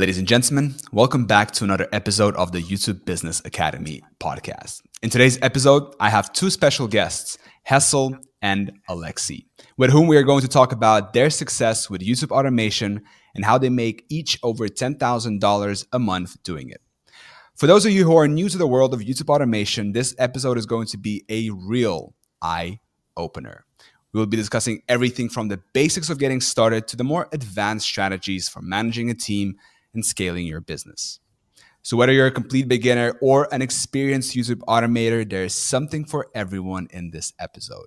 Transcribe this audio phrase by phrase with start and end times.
[0.00, 4.80] Ladies and gentlemen, welcome back to another episode of the YouTube Business Academy podcast.
[5.02, 9.44] In today's episode, I have two special guests, Hessel and Alexi,
[9.76, 13.02] with whom we are going to talk about their success with YouTube automation
[13.34, 16.80] and how they make each over $10,000 a month doing it.
[17.54, 20.56] For those of you who are new to the world of YouTube automation, this episode
[20.56, 22.80] is going to be a real eye
[23.18, 23.66] opener.
[24.14, 27.84] We will be discussing everything from the basics of getting started to the more advanced
[27.84, 29.56] strategies for managing a team
[29.94, 31.20] and scaling your business.
[31.82, 36.28] So, whether you're a complete beginner or an experienced YouTube automator, there is something for
[36.34, 37.86] everyone in this episode.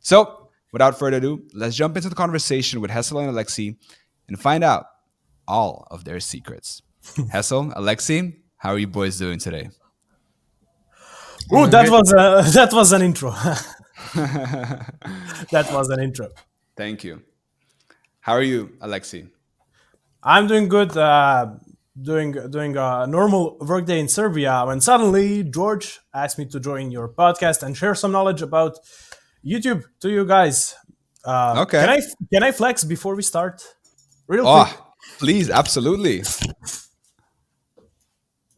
[0.00, 3.76] So, without further ado, let's jump into the conversation with Hessel and Alexi
[4.28, 4.86] and find out
[5.46, 6.82] all of their secrets.
[7.30, 9.68] Hessel, Alexi, how are you boys doing today?
[11.52, 13.30] Oh, that was a, that was an intro.
[14.14, 16.30] that was an intro.
[16.76, 17.22] Thank you.
[18.20, 19.30] How are you, Alexi?
[20.26, 20.96] I'm doing good.
[20.96, 21.54] Uh,
[22.02, 27.08] doing doing a normal workday in Serbia when suddenly George asked me to join your
[27.08, 28.76] podcast and share some knowledge about
[29.44, 30.74] YouTube to you guys.
[31.24, 31.80] Uh, Okay.
[31.80, 32.00] Can I
[32.32, 33.62] can I flex before we start?
[34.28, 34.80] Real Oh, quick.
[35.20, 36.22] please, absolutely.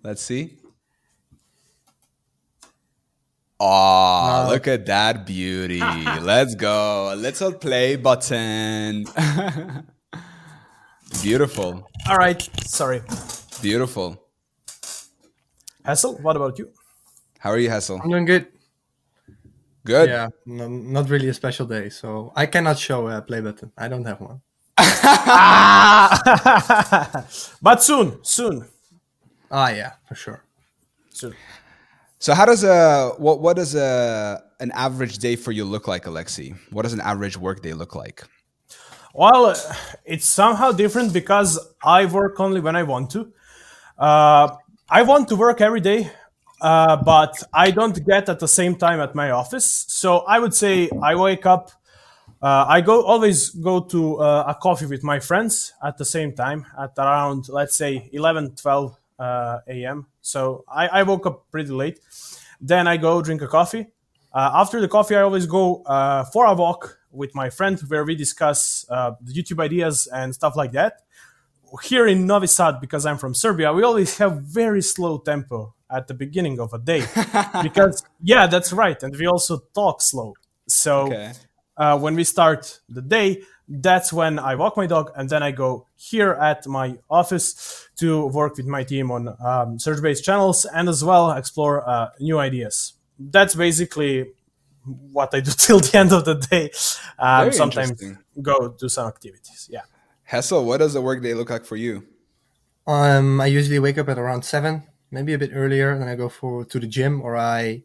[0.03, 0.59] Let's see.
[3.61, 5.81] Oh, look at that beauty.
[6.23, 7.13] Let's go.
[7.13, 9.05] A little play button.
[11.23, 11.89] Beautiful.
[12.09, 12.41] All right.
[12.65, 13.03] Sorry.
[13.61, 14.23] Beautiful.
[15.85, 16.71] Hessel, what about you?
[17.39, 18.01] How are you, Hessel?
[18.03, 18.47] I'm doing good.
[19.85, 20.09] Good.
[20.11, 23.73] Yeah, no, not really a special day, so I cannot show a play button.
[23.79, 24.43] I don't have one.
[27.63, 28.67] but soon, soon,
[29.51, 30.45] Ah, yeah, for sure.
[31.11, 31.35] soon.
[32.19, 36.05] So how does a what what does a an average day for you look like,
[36.05, 36.55] Alexi?
[36.71, 38.25] What does an average work day look like?
[39.19, 39.53] Well,
[40.05, 43.33] it's somehow different because I work only when I want to.
[43.99, 44.55] Uh,
[44.89, 46.13] I want to work every day,
[46.61, 49.87] uh, but I don't get at the same time at my office.
[49.89, 51.73] So I would say I wake up.
[52.41, 56.33] Uh, I go always go to uh, a coffee with my friends at the same
[56.33, 60.07] time at around let's say 11, 12 uh, a.m.
[60.21, 61.99] So I, I woke up pretty late.
[62.61, 63.89] Then I go drink a coffee.
[64.33, 68.05] Uh, after the coffee, I always go uh, for a walk with my friend where
[68.05, 71.01] we discuss uh, the YouTube ideas and stuff like that.
[71.83, 76.07] Here in Novi Sad, because I'm from Serbia, we always have very slow tempo at
[76.09, 77.05] the beginning of a day.
[77.63, 79.03] because, yeah, that's right.
[79.03, 80.35] And we also talk slow.
[80.67, 81.33] So Okay.
[81.77, 85.51] uh, when we start the day, that's when I walk my dog, and then I
[85.51, 90.89] go here at my office to work with my team on um, search-based channels and
[90.89, 92.95] as well explore uh, new ideas.
[93.19, 94.33] That's basically
[94.85, 96.71] what I do till the end of the day.
[97.19, 98.03] Um, sometimes
[98.41, 99.69] go do some activities.
[99.71, 99.83] Yeah.
[100.23, 102.07] Hessel, what does a work day look like for you?
[102.87, 105.99] Um, I usually wake up at around seven, maybe a bit earlier.
[105.99, 107.83] Then I go for to the gym or I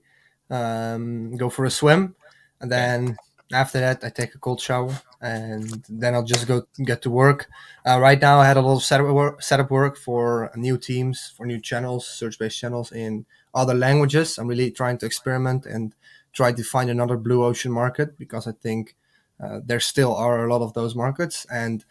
[0.49, 2.15] um, go for a swim,
[2.61, 3.17] and then
[3.51, 7.47] after that I take a cold shower, and then I'll just go get to work.
[7.85, 11.33] Uh, right now I had a lot of setup work, setup work for new teams,
[11.35, 14.37] for new channels, search-based channels in other languages.
[14.37, 15.93] I'm really trying to experiment and
[16.33, 18.95] try to find another blue ocean market because I think
[19.43, 21.85] uh, there still are a lot of those markets and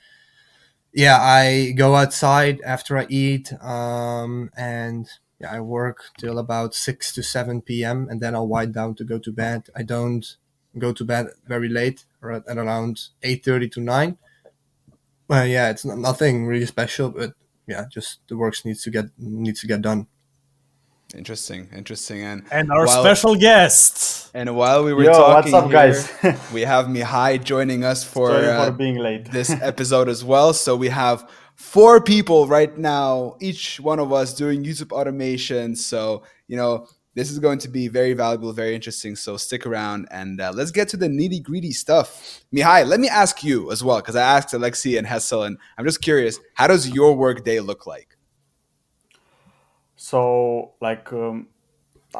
[0.92, 5.08] yeah, I go outside after I eat, um, and
[5.40, 8.08] yeah, I work till about six to seven p.m.
[8.10, 9.68] and then I'll wind down to go to bed.
[9.74, 10.36] I don't
[10.78, 14.18] go to bed very late, or at, at around eight thirty to nine.
[15.28, 17.32] Well, yeah, it's not, nothing really special, but
[17.66, 20.08] yeah, just the work needs to get needs to get done.
[21.14, 22.22] Interesting, interesting.
[22.22, 24.30] And And our while- special guest.
[24.34, 26.52] And while we were Yo, talking, what's up, here, guys?
[26.52, 29.30] we have Mihai joining us for, Sorry uh, for being late.
[29.30, 30.54] this episode as well.
[30.54, 35.76] So we have four people right now, each one of us doing YouTube automation.
[35.76, 39.14] So you know this is going to be very valuable, very interesting.
[39.16, 42.40] So stick around and uh, let's get to the nitty gritty stuff.
[42.54, 45.84] Mihai, let me ask you as well because I asked Alexi and Hessel, and I'm
[45.84, 48.11] just curious, how does your work day look like?
[50.12, 51.46] So like um,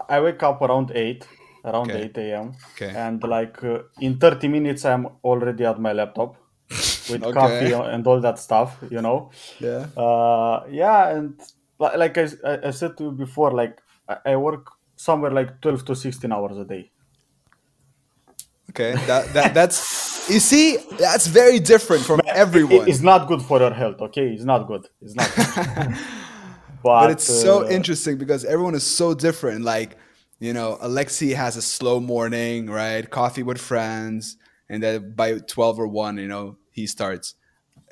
[0.08, 1.26] I wake up around eight,
[1.64, 2.02] around Okay.
[2.04, 2.46] eight a.m.
[2.74, 2.90] Okay.
[3.04, 6.30] and like uh, in thirty minutes I'm already at my laptop
[7.10, 7.32] with Okay.
[7.40, 8.70] coffee and all that stuff.
[8.90, 9.18] You know.
[9.60, 9.82] Yeah.
[10.04, 11.28] Uh, yeah, and
[11.82, 13.74] li- like I, I I said to you before, like
[14.08, 14.64] I, I work
[14.96, 16.84] somewhere like twelve to sixteen hours a day.
[18.70, 18.92] Okay.
[19.06, 19.78] That, that that's
[20.30, 22.86] you see, that's very different from everyone.
[22.86, 24.00] It- it's not good for your health.
[24.08, 24.84] Okay, it's not good.
[25.02, 25.28] It's not.
[25.36, 25.96] Good.
[26.82, 29.64] but, but it's so interesting because everyone is so different.
[29.64, 29.96] Like,
[30.38, 33.08] you know, Alexi has a slow morning, right?
[33.08, 34.36] Coffee with friends,
[34.68, 37.34] and then by twelve or one, you know, he starts.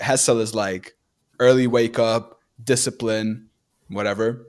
[0.01, 0.97] Hessel is like
[1.39, 3.49] early wake up, discipline,
[3.89, 4.47] whatever,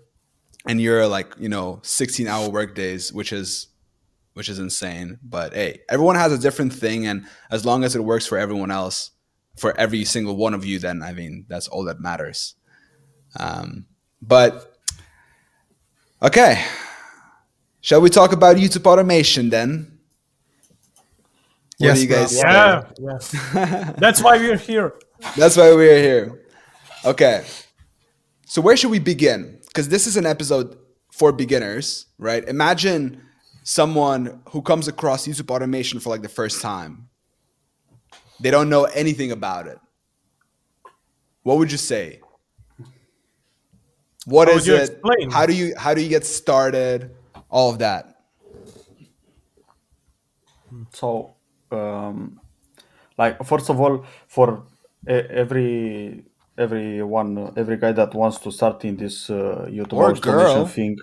[0.65, 3.67] and you're like you know 16 hour work days, which is
[4.33, 5.19] which is insane.
[5.21, 8.71] But hey, everyone has a different thing, and as long as it works for everyone
[8.71, 9.11] else,
[9.57, 12.55] for every single one of you, then I mean that's all that matters.
[13.39, 13.85] Um,
[14.21, 14.75] but
[16.21, 16.63] okay,
[17.81, 19.99] shall we talk about YouTube automation then?
[21.77, 22.17] What Yes, do you bro.
[22.19, 22.41] guys say?
[22.43, 23.91] Yeah, yeah.
[23.97, 24.93] That's why we're here.
[25.37, 26.41] That's why we're here.
[27.05, 27.45] Okay.
[28.45, 29.59] So where should we begin?
[29.67, 30.77] Because this is an episode
[31.11, 32.47] for beginners, right?
[32.47, 33.21] Imagine
[33.63, 37.09] someone who comes across YouTube automation for like the first time.
[38.39, 39.79] They don't know anything about it.
[41.43, 42.21] What would you say?
[44.25, 45.07] What How is you it?
[45.15, 45.29] explain?
[45.29, 47.11] How do you how do you get started?
[47.49, 48.15] All of that.
[50.93, 51.35] So,
[51.71, 52.39] um,
[53.17, 54.65] like first of all, for
[55.07, 56.25] every
[56.57, 60.75] everyone, every guy that wants to start in this uh, YouTube Or girl.
[60.75, 60.97] thing,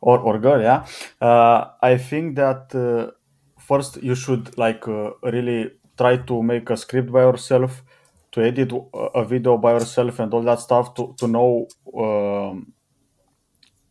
[0.00, 0.86] or or girl, yeah,
[1.20, 3.12] uh, I think that uh,
[3.58, 7.82] first you should like uh, really try to make a script by yourself,
[8.32, 11.68] to edit a a video by yourself, and all that stuff to to know.
[11.96, 12.72] Um,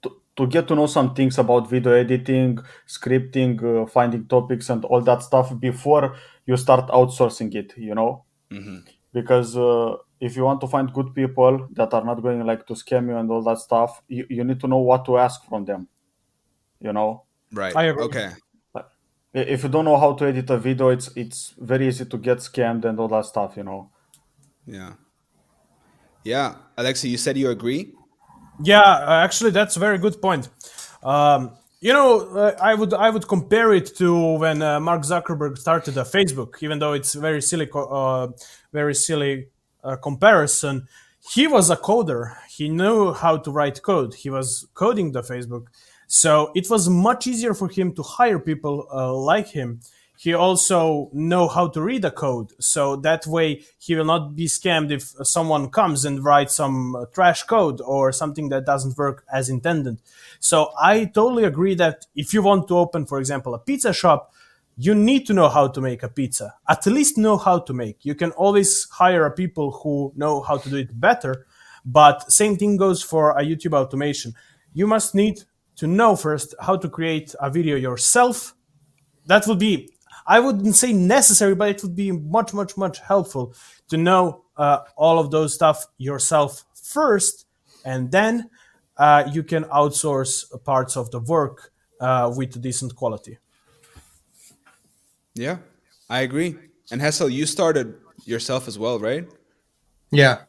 [0.01, 4.85] to, to get to know some things about video editing, scripting, uh, finding topics, and
[4.85, 7.73] all that stuff before you start outsourcing it.
[7.77, 8.25] You know,
[9.13, 12.73] because uh, if you want to find good people that are not going like to
[12.73, 15.65] scam you and all that stuff, you, you need to know what to ask from
[15.65, 15.87] them.
[16.79, 17.75] You know, Right.
[17.75, 18.03] I agree.
[18.05, 18.31] Okay.
[19.33, 22.39] If you don't know how to edit a video, it's it's very easy to get
[22.39, 23.57] scammed and all that stuff.
[23.57, 23.91] You know.
[24.67, 24.93] Yeah.
[26.23, 26.55] Yeah.
[26.77, 27.93] Alexi, you said you agree?
[28.61, 30.49] Yeah, uh, actually, that's a very good point.
[31.03, 35.57] Um, you know, uh, I would I would compare it to when uh, Mark Zuckerberg
[35.57, 38.27] started uh, Facebook, even though it's very silly, uh,
[38.73, 39.47] very silly
[39.83, 40.87] uh, comparison.
[41.31, 42.35] He was a coder.
[42.49, 44.15] He knew how to write code.
[44.15, 45.67] He was coding the Facebook,
[46.07, 49.81] so it was much easier for him to hire people uh, like him.
[50.17, 54.47] He also know how to read a code, so that way he will not be
[54.47, 59.23] scammed if someone comes and writes some uh, trash code or something that doesn't work
[59.31, 60.01] as intended.
[60.39, 64.33] So I totally agree that if you want to open, for example, a pizza shop,
[64.75, 66.55] you need to know how to make a pizza.
[66.67, 68.03] At least know how to make.
[68.03, 71.45] You can always hire people who know how to do it better,
[71.85, 74.33] but same thing goes for a YouTube automation.
[74.73, 75.43] You must need
[75.75, 78.55] to know first how to create a video yourself
[79.27, 79.89] that would be
[80.27, 83.53] i wouldn't say necessary but it would be much much much helpful
[83.89, 87.45] to know uh, all of those stuff yourself first
[87.85, 88.49] and then
[88.97, 91.71] uh, you can outsource parts of the work
[92.01, 93.37] uh, with decent quality
[95.35, 95.57] Yeah,
[96.09, 96.57] I agree.
[96.91, 97.93] And Hessel, you started
[98.25, 99.27] yourself as well, right?
[100.09, 100.45] Yeah.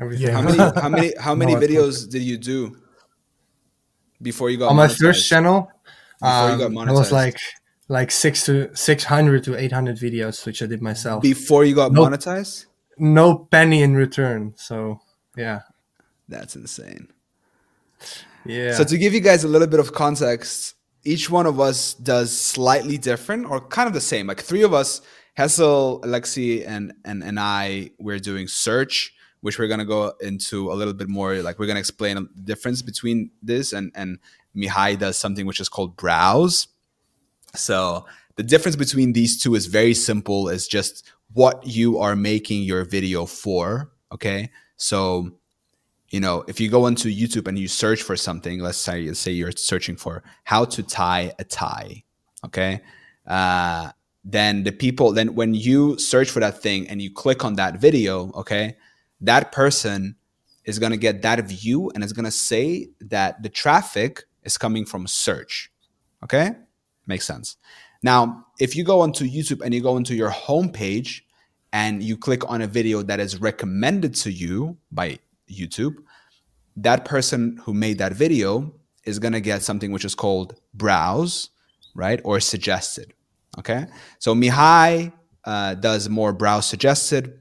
[0.00, 0.28] Everything.
[0.28, 0.34] Yeah.
[0.34, 2.76] How many how many how many No, I videos did you do
[4.20, 5.00] before you got On my monetized?
[5.00, 5.68] first channel,
[6.20, 7.38] Before you got um, it was like
[7.88, 11.22] like six to six hundred to eight hundred videos, which I did myself.
[11.22, 12.08] Before you got Nope.
[12.10, 12.66] monetized?
[12.98, 14.52] no penny in return.
[14.56, 15.00] So
[15.36, 15.60] yeah,
[16.28, 17.08] That's insane.
[18.44, 18.74] yeah.
[18.74, 20.74] So to give you guys a little bit of context,
[21.04, 24.26] each one of us does slightly different or kind of the same.
[24.26, 25.00] Like three of us,
[25.34, 30.74] Hessel, Alexi, and and and I, we're doing search, which we're gonna go into a
[30.74, 31.36] little bit more.
[31.36, 34.18] Like we're gonna explain the difference between this and and
[34.54, 36.68] Mihai does something which is called browse.
[37.54, 38.06] So
[38.36, 40.48] the difference between these two is very simple.
[40.48, 43.90] It's just what you are making your video for.
[44.12, 44.50] Okay.
[44.76, 45.38] So,
[46.10, 49.32] you know, if you go into YouTube and you search for something, let's say, say
[49.32, 52.04] you're searching for how to tie a tie.
[52.44, 52.80] Okay.
[53.26, 53.90] Uh,
[54.24, 57.78] then the people, then when you search for that thing and you click on that
[57.80, 58.76] video, okay,
[59.20, 60.16] that person
[60.64, 64.58] is going to get that view and it's going to say that the traffic is
[64.58, 65.72] coming from search.
[66.22, 66.52] Okay.
[67.06, 67.56] Makes sense.
[68.02, 71.22] Now, if you go onto YouTube and you go into your homepage
[71.72, 75.18] and you click on a video that is recommended to you by
[75.50, 75.96] YouTube,
[76.76, 81.50] that person who made that video is going to get something which is called browse,
[81.94, 82.20] right?
[82.24, 83.14] Or suggested.
[83.58, 83.86] Okay.
[84.18, 85.12] So Mihai
[85.44, 87.38] uh, does more browse suggested.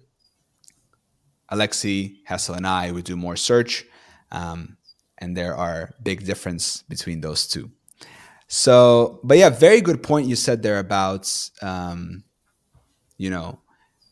[1.52, 3.86] Alexi, Hessel, and I would do more search.
[4.32, 4.78] Um,
[5.18, 7.72] and there are big difference between those two.
[8.54, 11.32] So, but yeah, very good point you said there about,
[11.62, 12.26] um,
[13.18, 13.62] you know,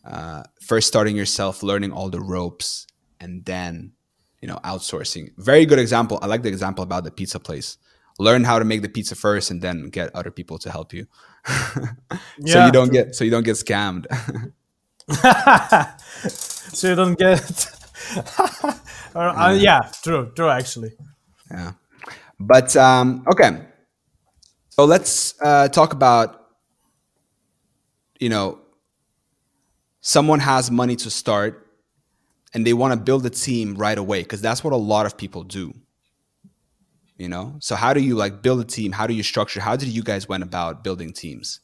[0.05, 2.87] uh, first starting yourself, learning all the ropes,
[3.19, 3.91] and then,
[4.41, 5.31] you know, outsourcing.
[5.35, 6.19] Very good example.
[6.21, 7.77] I like the example about the pizza place.
[8.17, 11.07] Learn how to make the pizza first, and then get other people to help you,
[11.45, 11.89] so
[12.39, 14.05] Yeah, you don't get so you don't get scammed.
[16.29, 17.75] so you don't get
[19.13, 20.49] Uh, uh, yeah, true, true.
[20.49, 20.93] Actually,
[21.51, 21.73] Yeah.
[22.39, 23.65] But um, okay.
[24.79, 26.41] So let's uh, talk about,
[28.17, 28.59] you know,
[29.99, 31.67] someone has money to start
[32.53, 35.17] and they want to build a team right away because that's what a lot of
[35.17, 35.73] people do.
[37.17, 37.57] You know?
[37.59, 38.93] So how do you like build a team?
[38.93, 39.59] How do you structure?
[39.59, 41.59] How did you guys went about building teams?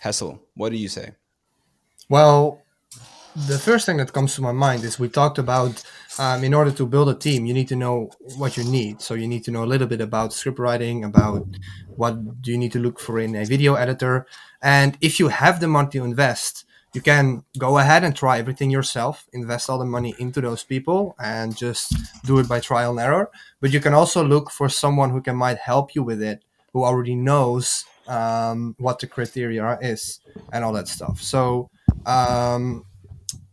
[0.00, 1.12] Hessel, what do you say?
[2.08, 2.62] Well,
[3.34, 5.84] the first thing that comes to my mind is we talked about
[6.18, 9.00] um, in order to build a team, you need to know what you need.
[9.00, 11.46] So you need to know a little bit about script writing, about
[11.96, 14.26] what do you need to look for in a video editor,
[14.62, 18.70] and if you have the money to invest, you can go ahead and try everything
[18.70, 21.94] yourself, invest all the money into those people, and just
[22.24, 23.30] do it by trial and error.
[23.60, 26.42] But you can also look for someone who can might help you with it,
[26.72, 30.20] who already knows um, what the criteria is
[30.52, 31.20] and all that stuff.
[31.20, 31.68] So
[32.06, 32.86] um,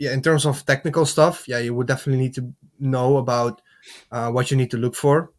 [0.03, 3.61] yeah, in terms of technical stuff, yeah, you would definitely need to know about
[4.11, 5.31] uh, what you need to look for.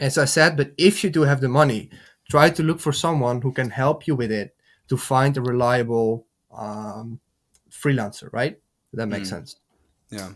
[0.00, 1.90] As I said, but if you do have the money,
[2.30, 4.56] try to look for someone who can help you with it
[4.88, 7.20] to find a reliable um,
[7.70, 8.58] freelancer, right?
[8.94, 9.56] That makes sense.
[10.10, 10.30] Yeah.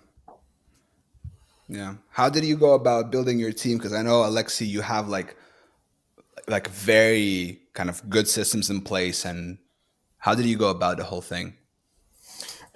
[1.68, 1.94] Yeah.
[2.10, 3.78] How did you go about building your team?
[3.78, 5.36] Because I know Alexi, you have like
[6.48, 9.58] like very kind of good systems in place and
[10.18, 11.54] how did you go about the whole thing?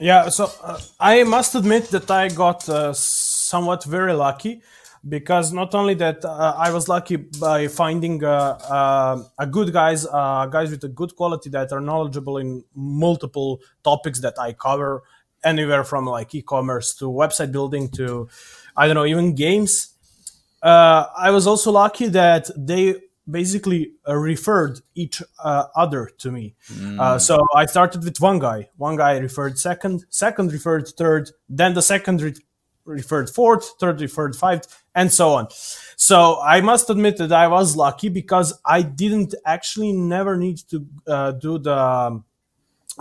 [0.00, 0.28] Yeah.
[0.28, 4.62] So uh, I must admit that I got uh, somewhat very lucky
[5.08, 10.06] because not only that uh, I was lucky by finding uh, uh, a good guys,
[10.06, 15.02] uh, guys with a good quality that are knowledgeable in multiple topics that I cover,
[15.42, 18.28] anywhere from like e-commerce to website building to
[18.76, 19.94] I don't know even games.
[20.62, 22.96] I was also lucky that they
[23.30, 26.54] basically uh, referred each uh, other to me.
[26.98, 28.68] Uh, so I started with one guy.
[28.76, 32.34] One guy referred second, second referred third, then the second re-
[32.84, 35.48] referred fourth, third referred fifth, and so on.
[35.96, 40.86] So I must admit that I was lucky because I didn't actually never need to
[41.06, 42.24] uh, do the um,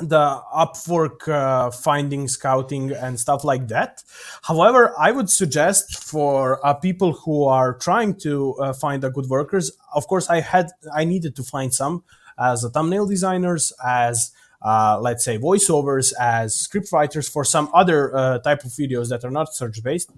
[0.01, 4.03] the Upwork uh, finding, scouting, and stuff like that.
[4.43, 9.27] However, I would suggest for uh, people who are trying to uh, find a good
[9.27, 9.71] workers.
[9.93, 12.03] Of course, I had I needed to find some
[12.37, 18.15] as a thumbnail designers, as uh, let's say voiceovers, as script writers for some other
[18.15, 20.11] uh, type of videos that are not search based.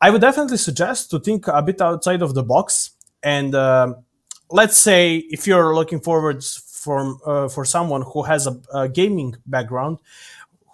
[0.00, 2.90] I would definitely suggest to think a bit outside of the box
[3.22, 3.54] and.
[3.54, 3.96] um
[4.50, 6.44] let's say if you're looking forward
[6.84, 9.98] for uh, for someone who has a, a gaming background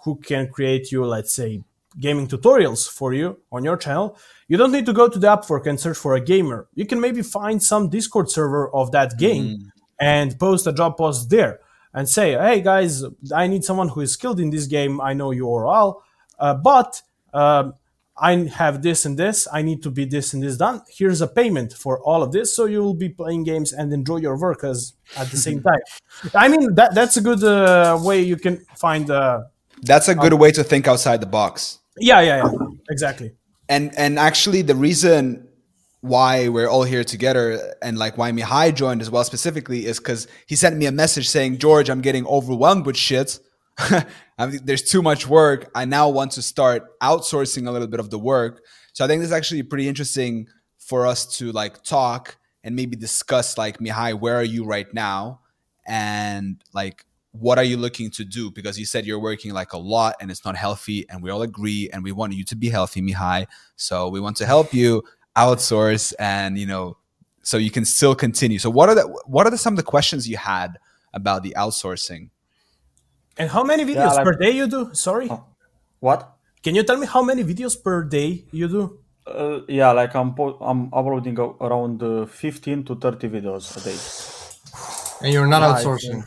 [0.03, 1.63] who can create you let's say
[1.99, 4.17] gaming tutorials for you on your channel
[4.51, 6.67] you don't need to go to the upwork and search for a gamer.
[6.75, 11.29] You can maybe find some discord server of that game and post a job post
[11.29, 11.61] there
[11.93, 13.03] and say hey guys
[13.33, 14.99] i need someone who is skilled in this game.
[14.99, 16.03] I know you are all
[16.37, 17.01] uh, but
[17.33, 17.75] um,
[18.21, 19.47] I have this and this.
[19.51, 20.81] I need to be this and this done.
[20.97, 24.17] Here's a payment for all of this, so you will be playing games and enjoy
[24.17, 25.79] your work as at the same time.
[26.35, 29.09] I mean that that's a good uh, way you can find.
[29.09, 29.41] Uh,
[29.83, 31.79] That's a good way to think outside the box.
[31.99, 32.51] yeah, yeah, yeah,
[32.89, 33.29] exactly.
[33.67, 35.47] and and actually the reason
[36.01, 40.27] why we're all here together and like why Mihai joined as well specifically is because
[40.51, 43.39] he sent me a message saying George I'm getting overwhelmed with shit
[44.37, 45.71] I mean, there's too much work.
[45.75, 48.63] I now want to start outsourcing a little bit of the work.
[48.93, 50.47] So I think this is actually pretty interesting
[50.77, 55.39] for us to like talk and maybe discuss like Mihai where are you right now?
[55.87, 58.51] And like what are you looking to do?
[58.51, 61.41] Because you said you're working like a lot and it's not healthy and we all
[61.41, 63.47] agree and we want you to be healthy mihai.
[63.77, 65.03] So we want to help you
[65.37, 66.97] outsource and you know
[67.41, 68.59] so you can still continue.
[68.59, 70.77] So what are the what are the, some of the questions you had
[71.13, 72.29] about the outsourcing
[73.37, 74.89] And how many videos like- per day you do?
[74.93, 75.29] Sorry,
[75.99, 76.33] What?
[76.63, 78.99] can you tell me how many videos per day you do?
[79.27, 83.81] Uh, yeah, like I'm po- I'm uploading a- around uh, 15 to 30 videos a
[83.87, 83.97] day.
[85.23, 86.23] And you're not Yeah, outsourcing.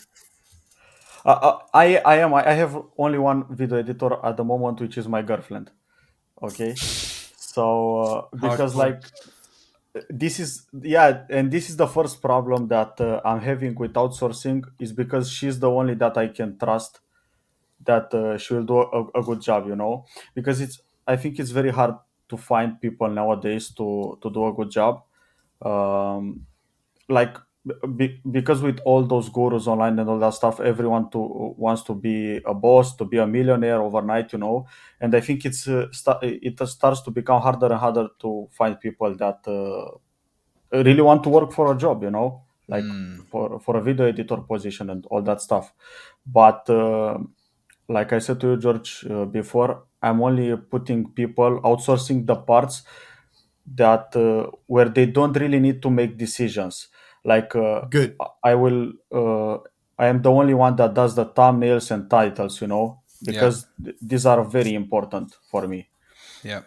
[1.24, 4.96] Uh, uh, I I am I have only one video editor at the moment, which
[4.98, 5.70] is my girlfriend.
[6.42, 7.64] Okay, so
[8.00, 8.84] uh, because Hardcore.
[8.84, 9.02] like
[10.10, 14.64] this is yeah, and this is the first problem that uh, I'm having with outsourcing
[14.78, 17.00] is because she's the only that I can trust
[17.84, 21.38] that uh, she will do a, a good job, you know, because it's I think
[21.38, 21.96] it's very hard
[22.30, 25.02] to find people nowadays to to do a good job.
[25.62, 26.46] Um,
[27.08, 27.36] like
[27.96, 31.18] be, because with all those gurus online and all that stuff everyone to
[31.56, 34.66] wants to be a boss to be a millionaire overnight you know?
[35.00, 38.78] And i think it's uh, sta- it starts to become harder and harder to find
[38.78, 39.96] people that uh,
[40.84, 42.42] really want to work for a job you know?
[42.68, 42.94] Like
[43.30, 45.72] for for a video editor position and all that stuff.
[46.26, 47.18] But uh,
[47.88, 52.82] like i said to you george uh, before I'm only putting people outsourcing the parts
[53.76, 56.88] that uh, where they don't really need to make decisions.
[57.24, 58.16] Like uh, Good.
[58.42, 59.54] I will, uh,
[59.98, 63.96] I am the only one that does the thumbnails and titles, you know, because th-
[64.02, 65.88] these are very important for me.
[66.42, 66.62] Yeah.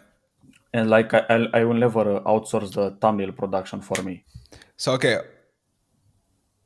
[0.74, 4.24] And like I, I will never uh, outsource the thumbnail production for me.
[4.76, 5.20] So okay.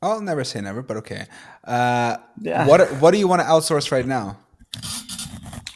[0.01, 1.25] I'll never say never, but okay.
[1.63, 2.67] Uh, Yeah.
[2.67, 4.37] What What do you want to outsource right now?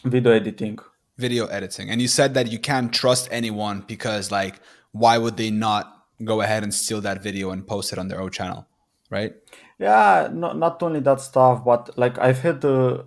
[0.04, 0.80] Video editing.
[1.18, 4.60] Video editing, and you said that you can't trust anyone because, like,
[4.92, 8.22] why would they not go ahead and steal that video and post it on their
[8.22, 8.68] own channel,
[9.10, 9.34] right?
[9.80, 13.04] Yeah, not not only that stuff, but like I've had uh,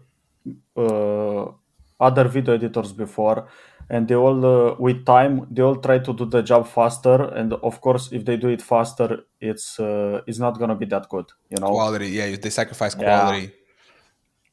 [0.76, 1.52] uh,
[1.98, 3.48] other video editors before,
[3.88, 7.52] and they all uh, with time they all try to do the job faster, and
[7.54, 11.26] of course, if they do it faster, it's uh, it's not gonna be that good,
[11.50, 11.70] you know.
[11.70, 13.04] Quality, yeah, they sacrifice Yeah.
[13.04, 13.52] quality.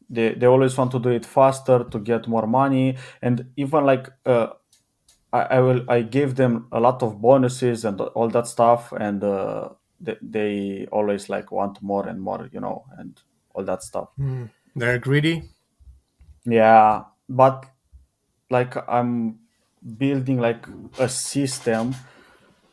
[0.10, 4.10] They they always want to do it faster to get more money, and even like
[4.26, 4.48] uh,
[5.34, 9.24] I, I will I give them a lot of bonuses and all that stuff, and
[9.24, 9.70] uh,
[10.00, 13.20] they, they always like want more and more, you know, and
[13.54, 14.10] all that stuff.
[14.76, 15.44] They're greedy.
[16.46, 17.66] Yeah, but
[18.50, 19.40] like I'm
[19.98, 20.66] building like
[21.00, 21.96] a system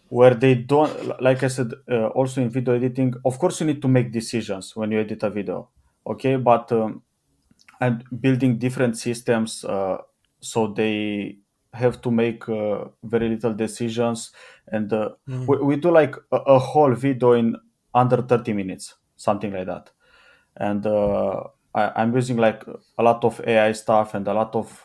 [0.09, 3.83] where they don't like I said uh, also in video editing of course you need
[3.83, 5.69] to make decisions when you edit a video
[6.07, 7.03] okay but um,
[7.81, 9.99] I'm building different systems uh,
[10.41, 11.39] so they
[11.75, 14.33] have to make uh, very little decisions
[14.69, 15.11] and uh,
[15.47, 17.57] we, we do like a, a whole video in
[17.95, 19.91] under 30 minutes something like that
[20.57, 21.43] and uh,
[21.75, 22.65] I, I'm using like
[22.99, 24.85] a lot of AI stuff and a lot of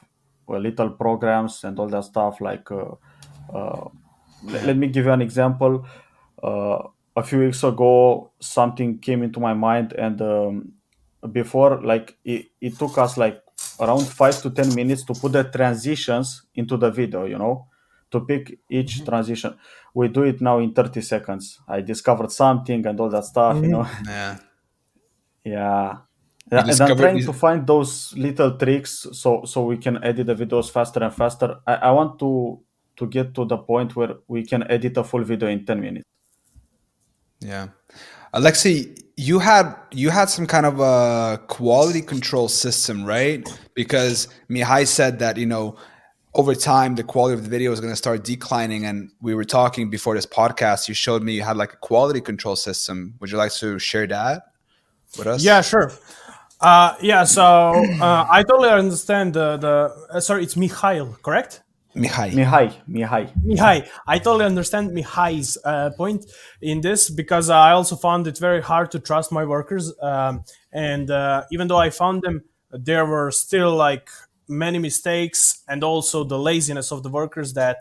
[0.49, 2.41] uh, little programs and all that stuff.
[2.41, 2.95] Like, uh,
[3.53, 3.89] uh,
[4.41, 5.85] le- let me give you an example.
[6.41, 6.83] Uh,
[7.15, 10.73] a few weeks ago, something came into my mind, and um,
[11.31, 13.41] before, like, it, it took us like
[13.79, 17.25] around five to ten minutes to put the transitions into the video.
[17.25, 17.67] You know,
[18.11, 19.55] to pick each transition.
[19.93, 21.59] We do it now in 30 seconds.
[21.67, 23.57] I discovered something and all that stuff.
[23.61, 23.87] You know.
[24.05, 24.37] Yeah.
[25.43, 25.97] Yeah.
[26.51, 30.25] Yeah, and I'm trying these- to find those little tricks so so we can edit
[30.27, 31.57] the videos faster and faster.
[31.65, 32.59] I, I want to
[32.97, 36.05] to get to the point where we can edit a full video in 10 minutes.
[37.39, 37.67] Yeah.
[38.33, 43.47] Alexi, you had you had some kind of a quality control system, right?
[43.73, 45.77] Because Mihai said that, you know,
[46.35, 49.43] over time the quality of the video is going to start declining and we were
[49.43, 53.15] talking before this podcast you showed me you had like a quality control system.
[53.19, 54.43] Would you like to share that
[55.17, 55.43] with us?
[55.43, 55.91] Yeah, sure.
[56.61, 61.61] Uh, yeah, so uh, I totally understand the, the uh, sorry, it's Mikhail, correct?
[61.99, 62.31] Mihai.
[62.31, 63.29] Mihai, Mihai.
[63.43, 66.25] Mihai, I totally understand Mihai's uh, point
[66.61, 69.93] in this because I also found it very hard to trust my workers.
[70.01, 74.09] Um, and uh, even though I found them, there were still like
[74.47, 77.77] many mistakes and also the laziness of the workers that,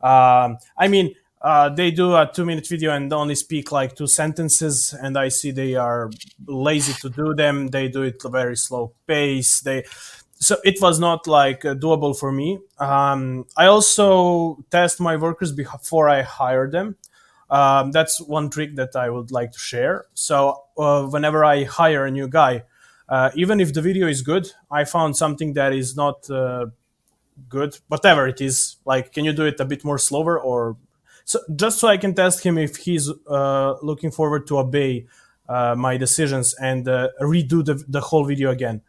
[0.00, 4.08] um, I mean, uh, they do a two minute video and only speak like two
[4.08, 6.10] sentences and i see they are
[6.46, 9.84] lazy to do them they do it very slow pace they
[10.38, 12.58] so it was not like uh, doable for me.
[12.78, 16.96] Um, i also test my workers before i hire them.
[17.50, 20.06] Um, that's one trick that i would like to share.
[20.14, 22.64] So uh, whenever i hire a new guy
[23.08, 26.66] uh, even if the video is good i found something that is not uh,
[27.48, 30.76] good whatever it is like can you do it a bit more slower or
[31.24, 35.06] so just so I can test him if he's uh, looking forward to obey
[35.48, 38.80] uh, my decisions and redo the, the whole video again.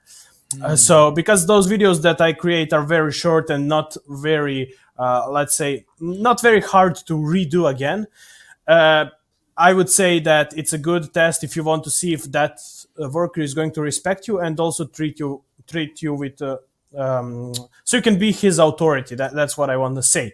[0.61, 5.29] Uh, so because those videos that I create are very short and not very, uh,
[5.29, 8.07] let's say, not very hard to redo again,
[8.67, 9.05] uh,
[9.55, 12.59] I would say that it's a good test if you want to see if that
[12.97, 16.41] worker is going to respect you and also treat you treat you with.
[16.41, 16.57] Uh,
[16.97, 19.15] um, so you can be his authority.
[19.15, 20.33] That, that's what I want to say.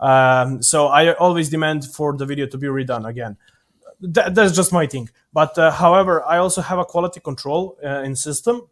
[0.00, 3.36] Um, so I always demand for the video to be redone again.
[4.00, 5.08] That, that's just my thing.
[5.32, 8.68] But uh, however, I also have a quality control uh, in system,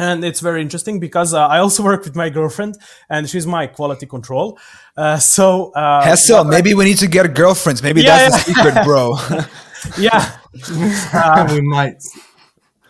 [0.00, 2.76] and it's very interesting because uh, I also work with my girlfriend,
[3.08, 4.58] and she's my quality control.
[4.96, 7.82] Uh, so uh, Hessel, maybe we need to get girlfriends.
[7.82, 9.16] Maybe Yeah, that's the secret, bro.
[9.98, 11.52] yeah.
[11.52, 12.02] we might.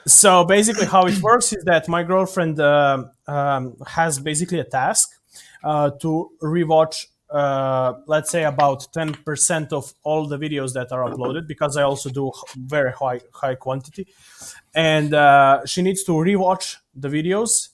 [0.07, 5.11] so basically how it works is that my girlfriend uh, um, has basically a task
[5.63, 11.47] uh, to rewatch uh, let's say about 10% of all the videos that are uploaded
[11.47, 14.07] because i also do very high high quantity
[14.75, 17.71] and uh, she needs to rewatch the videos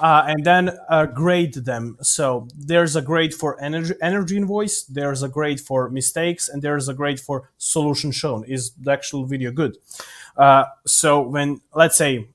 [0.00, 1.96] uh, and then uh, grade them.
[2.02, 6.88] So there's a grade for energy, energy invoice, there's a grade for mistakes, and there's
[6.88, 8.44] a grade for solution shown.
[8.44, 9.76] Is the actual video good?
[10.36, 12.28] Uh, so when let's say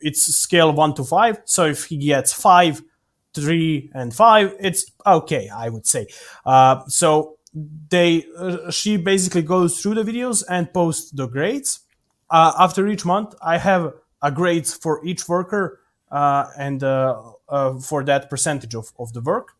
[0.00, 2.82] it's scale one to five, so if he gets five,
[3.34, 6.06] three and five, it's okay, I would say.
[6.44, 7.38] Uh, so
[7.88, 11.80] they uh, she basically goes through the videos and posts the grades.
[12.30, 13.92] Uh, after each month, I have
[14.22, 19.20] a grade for each worker uh, and uh, uh, for that percentage of, of the
[19.20, 19.52] work,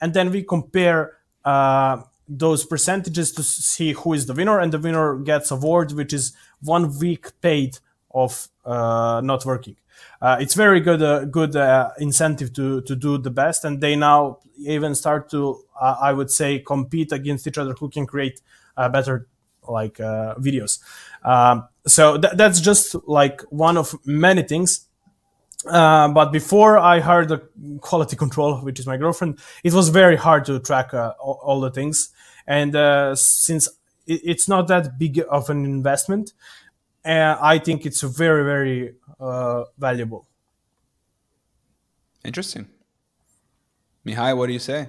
[0.00, 4.78] and then we compare uh, those percentages to see who is the winner, and the
[4.78, 7.78] winner gets award, which is one week paid
[8.14, 9.76] of not working.
[10.20, 13.96] Uh, it's very good uh, good uh, incentive to to do the best and they
[13.96, 18.42] now even start to i would say compete against each other who can create
[18.92, 19.26] better
[19.66, 20.78] like videos
[21.24, 24.86] um, so th- that's just like one of many things
[25.66, 27.38] uh, but before I hired the
[27.80, 31.60] quality control, which is my girlfriend, it was very hard to track uh, all, all,
[31.60, 32.10] the things.
[32.46, 33.68] And uh, since
[34.06, 36.32] it, it's not that big of an investment,
[37.04, 40.26] I think it's very, very uh, valuable.
[42.24, 42.68] Interesting.
[44.06, 44.88] Mihai, what do you say?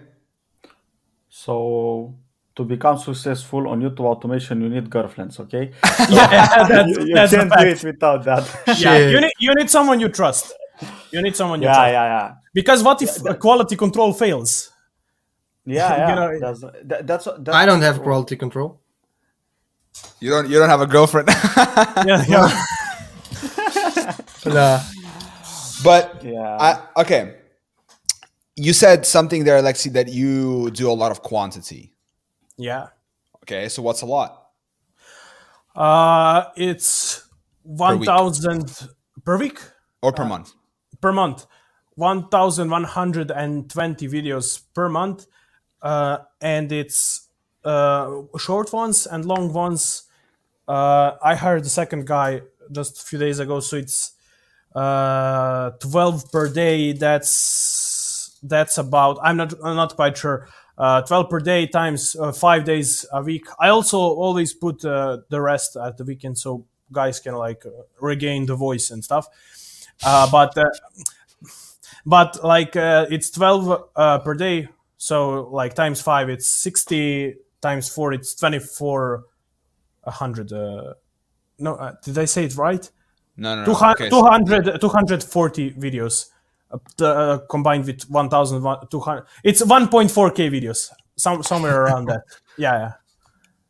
[1.29, 2.15] So
[2.55, 5.71] to become successful on YouTube automation, you need girlfriends, okay?
[6.09, 8.79] yeah, that's, you, you that's can't do it without that.
[8.79, 10.53] yeah, you need you need someone you trust.
[11.11, 11.91] You need someone you yeah, trust.
[11.91, 14.71] Yeah, yeah, Because what if yeah, quality control fails?
[15.65, 16.09] Yeah, yeah.
[16.09, 18.80] you know, that's, that, that's, that's I don't have quality control.
[20.19, 20.49] You don't.
[20.49, 21.27] You don't have a girlfriend.
[22.05, 22.65] yeah, yeah.
[24.45, 24.79] Nah.
[25.83, 26.57] But yeah.
[26.59, 27.35] I, okay.
[28.55, 31.93] You said something there, Alexi, that you do a lot of quantity.
[32.57, 32.87] Yeah.
[33.43, 34.49] Okay, so what's a lot?
[35.75, 37.27] Uh, it's
[37.63, 38.87] one thousand
[39.23, 39.59] per week
[40.01, 40.53] or per uh, month.
[41.01, 41.45] Per month,
[41.95, 45.25] one thousand one hundred and twenty videos per month,
[45.81, 47.29] uh, and it's
[47.63, 50.03] uh, short ones and long ones.
[50.67, 54.13] Uh, I hired the second guy just a few days ago, so it's
[54.75, 56.93] uh, 12 per day.
[56.93, 60.47] That's that's about i'm not i'm not quite sure.
[60.77, 63.45] Uh, 12 per day times uh, five days a week.
[63.59, 67.63] I also always put uh, the rest at the weekend so guys can like
[67.99, 69.27] regain the voice and stuff.
[70.03, 70.65] Uh, but uh,
[72.05, 74.67] but like uh, it's 12 per day.
[74.97, 79.23] So like times five it's 60 times four it's 24
[80.03, 80.51] 100
[81.59, 82.89] no did i say it right
[83.37, 83.65] no, no, no.
[83.65, 84.09] 200, okay.
[84.09, 86.27] 200 240 videos
[86.71, 92.21] uh, uh, combined with 1200 it's 1.4k videos some somewhere around that
[92.57, 92.91] yeah yeah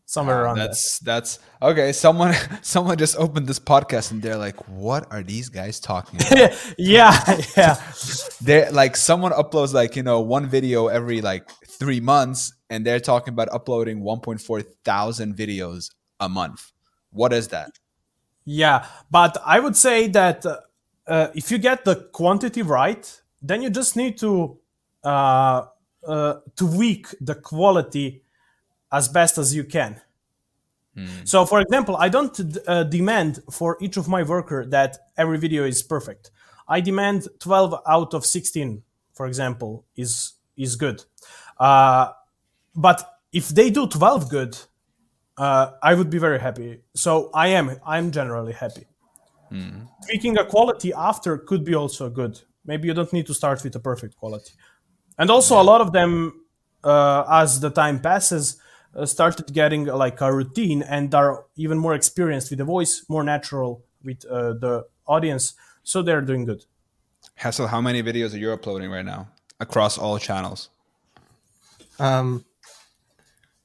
[0.05, 1.05] somewhere around that's that.
[1.05, 5.79] that's okay someone someone just opened this podcast and they're like what are these guys
[5.79, 7.81] talking about yeah yeah
[8.41, 12.99] they're like someone uploads like you know one video every like three months and they're
[12.99, 16.71] talking about uploading 1.4 thousand videos a month
[17.11, 17.77] what is that
[18.45, 20.57] yeah, but I would say that uh,
[21.07, 24.57] uh, if you get the quantity right, then you just need to
[25.03, 25.65] uh,
[26.07, 28.23] uh, tweak the quality
[28.91, 30.01] as best as you can.
[30.97, 31.27] Mm.
[31.27, 35.63] So, for example, I don't uh, demand for each of my worker that every video
[35.63, 36.31] is perfect.
[36.67, 41.03] I demand 12 out of 16, for example, is is good.
[41.57, 42.11] Uh,
[42.75, 44.57] but if they do 12 good,
[45.37, 46.81] uh, I would be very happy.
[46.93, 47.79] So I am.
[47.85, 48.85] I'm generally happy.
[49.51, 49.87] Mm.
[50.05, 52.39] Tweaking a quality after could be also good.
[52.65, 54.53] Maybe you don't need to start with a perfect quality.
[55.17, 55.61] And also, yeah.
[55.61, 56.45] a lot of them,
[56.83, 58.57] uh, as the time passes,
[58.95, 63.23] uh, started getting like a routine and are even more experienced with the voice, more
[63.23, 65.53] natural with uh, the audience.
[65.83, 66.65] So they're doing good.
[67.35, 69.29] Hessel, how many videos are you uploading right now
[69.59, 70.69] across all channels?
[71.99, 72.45] Um,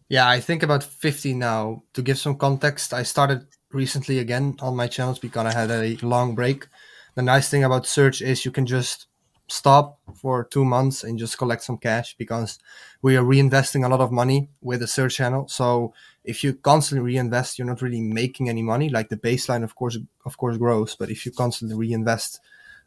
[0.09, 1.83] yeah, I think about 50 now.
[1.95, 5.97] To give some context, I started recently again on my channels because I had a
[6.07, 6.67] long break.
[7.15, 9.07] The nice thing about search is you can just
[9.49, 12.59] stop for two months and just collect some cash because
[13.01, 15.49] we are reinvesting a lot of money with the search channel.
[15.49, 15.93] So
[16.25, 18.89] if you constantly reinvest, you're not really making any money.
[18.89, 22.41] Like the baseline, of course, of course, grows, but if you constantly reinvest,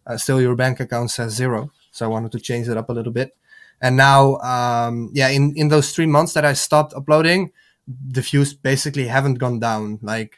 [0.06, 1.72] uh, still your bank account says zero.
[1.92, 3.36] So I wanted to change that up a little bit
[3.82, 7.52] and now um, yeah in in those three months that i stopped uploading
[7.88, 10.38] the views basically haven't gone down like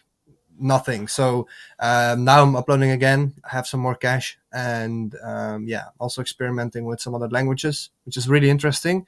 [0.57, 1.07] nothing.
[1.07, 1.47] So
[1.79, 3.33] um, now i'm uploading again.
[3.43, 8.17] I have some more cash and um, yeah also experimenting with some other languages which
[8.17, 9.05] is really interesting.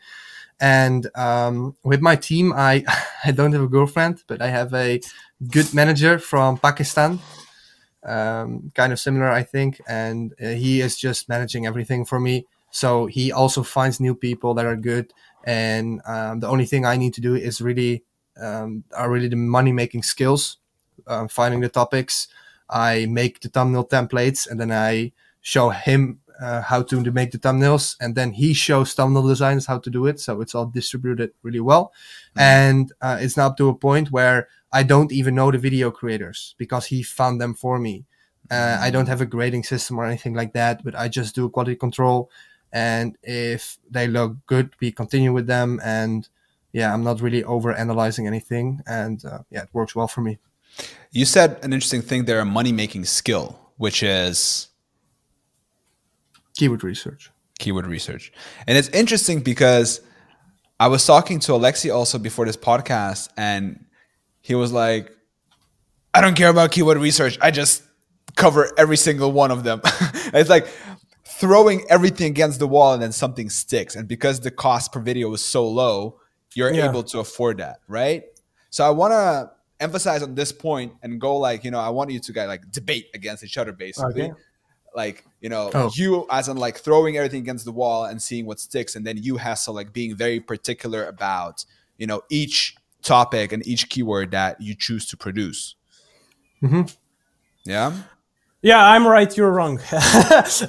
[0.60, 2.84] And um, with my team i
[3.26, 5.02] i don't have a girlfriend but i have a
[5.52, 7.20] good manager from pakistan
[8.04, 9.82] um, kind of similar i think.
[9.88, 14.56] And uh, he is just managing everything for me so he also finds new people
[14.56, 15.14] that are good.
[15.46, 18.04] And um, the only thing I need to do is really
[18.42, 20.58] um, are really the money making skills,
[21.06, 22.28] um, finding the topics.
[22.70, 27.38] I make the thumbnail templates and then I show him uh, how to make the
[27.38, 30.20] thumbnails, and then he shows thumbnail designers how to do it.
[30.20, 31.94] So it's all distributed really well,
[32.36, 35.92] and uh, it's now up to a point where I don't even know the video
[35.92, 38.06] creators because he found them for me.
[38.50, 41.50] Uh, I don't have a grading system or anything like that, but I just do
[41.50, 42.30] quality control.
[42.74, 45.80] And if they look good, we continue with them.
[45.86, 46.28] And
[46.74, 48.82] yeah, I'm not really over analyzing anything.
[48.88, 50.40] And uh, yeah, it works well for me.
[51.12, 54.70] You said an interesting thing there, a money making skill, which is
[56.56, 57.32] keyword research.
[57.60, 58.34] Keyword research.
[58.66, 60.02] And it's interesting because
[60.80, 63.86] I was talking to Alexi also before this podcast, and
[64.42, 65.12] he was like,
[66.16, 67.38] I don't care about keyword research.
[67.40, 67.84] I just
[68.36, 69.82] cover every single one of them.
[70.34, 70.68] it's like
[71.44, 73.98] throwing everything against the wall and then something sticks.
[73.98, 76.22] And because the cost per video is so low,
[76.56, 76.90] you're yeah.
[76.90, 78.24] able to afford that, right?
[78.70, 79.52] So I want to
[79.82, 82.72] emphasize on this point and go like, you know, I want you to guys like
[82.72, 84.22] debate against each other basically.
[84.22, 84.34] Okay.
[84.96, 85.92] Like, you know, oh.
[85.94, 89.18] you as in like throwing everything against the wall and seeing what sticks, and then
[89.18, 91.66] you Hessel like being very particular about,
[91.98, 95.76] you know, each topic and each keyword that you choose to produce.
[96.62, 96.84] Mm-hmm.
[97.66, 98.04] Yeah.
[98.64, 99.36] Yeah, I'm right.
[99.36, 99.82] You're wrong.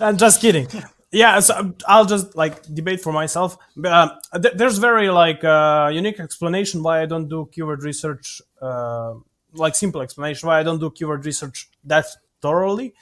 [0.01, 0.67] I'm just kidding.
[1.13, 3.57] Yeah, so I'll just like debate for myself.
[3.83, 8.43] Uh, th- there's very like uh, unique explanation why I don't do keyword research.
[8.61, 9.15] Uh,
[9.55, 12.07] like simple explanation why I don't do keyword research that
[12.43, 12.95] thoroughly.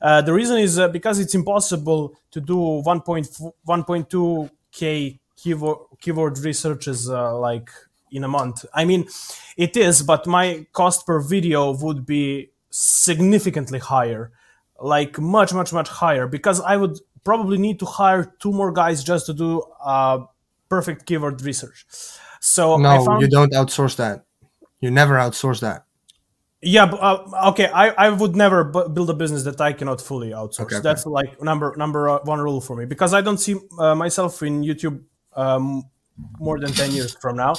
[0.00, 7.08] Uh, the reason is uh, because it's impossible to do 1.1.2 k keyword keyword researches
[7.08, 7.70] uh, like
[8.10, 8.64] in a month.
[8.74, 9.06] I mean,
[9.56, 14.32] it is, but my cost per video would be significantly higher,
[14.80, 19.04] like much, much, much higher, because I would probably need to hire two more guys
[19.04, 20.24] just to do uh,
[20.68, 21.86] perfect keyword research.
[22.40, 23.22] So no, found...
[23.22, 24.24] you don't outsource that.
[24.80, 25.84] You never outsource that.
[26.62, 27.66] Yeah, uh, okay.
[27.66, 30.60] I, I would never b- build a business that I cannot fully outsource.
[30.60, 30.82] Okay, okay.
[30.82, 34.42] That's like number number uh, one rule for me because I don't see uh, myself
[34.42, 35.02] in YouTube
[35.34, 35.84] um,
[36.38, 37.54] more than 10 years from now.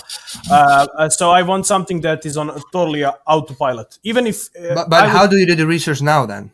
[0.49, 3.99] Uh, uh, so I want something that is on totally autopilot.
[4.03, 4.49] Even if.
[4.55, 6.51] Uh, but, but how do you do the research now then?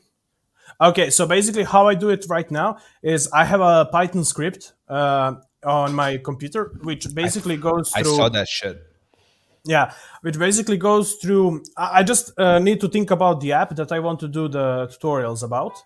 [0.82, 4.74] Okay, so basically, how I do it right now is I have a Python script
[4.88, 8.14] uh, on my computer, which basically I, goes through.
[8.14, 8.82] I saw that shit.
[9.66, 11.64] Yeah, which basically goes through.
[11.76, 14.88] I just uh, need to think about the app that I want to do the
[14.88, 15.84] tutorials about.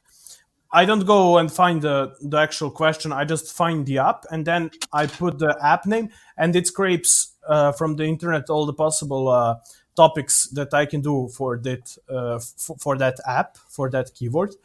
[0.74, 3.14] I don't go and find the, the actual question.
[3.14, 7.34] I just find the app and then I put the app name and it scrapes
[7.48, 9.58] uh, from the internet all the possible uh,
[9.96, 14.56] topics that I can do for that uh, f- for that app for that keyword,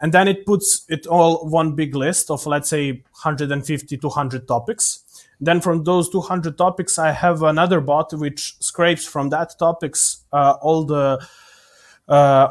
[0.00, 5.04] and then it puts it all one big list of let's say 150 200 topics.
[5.40, 10.54] Then from those 200 topics, I have another bot which scrapes from that topics uh,
[10.60, 11.24] all the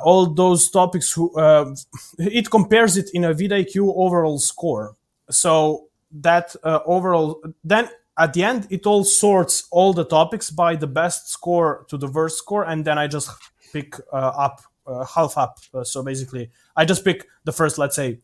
[0.03, 1.11] all those topics.
[1.11, 1.75] Who, uh,
[2.17, 4.95] it compares it in a vidIQ overall score.
[5.29, 10.75] So that uh, overall, then at the end, it all sorts all the topics by
[10.75, 13.29] the best score to the worst score, and then I just
[13.73, 15.59] pick uh, up uh, half up.
[15.73, 18.19] Uh, so basically, I just pick the first, let's say,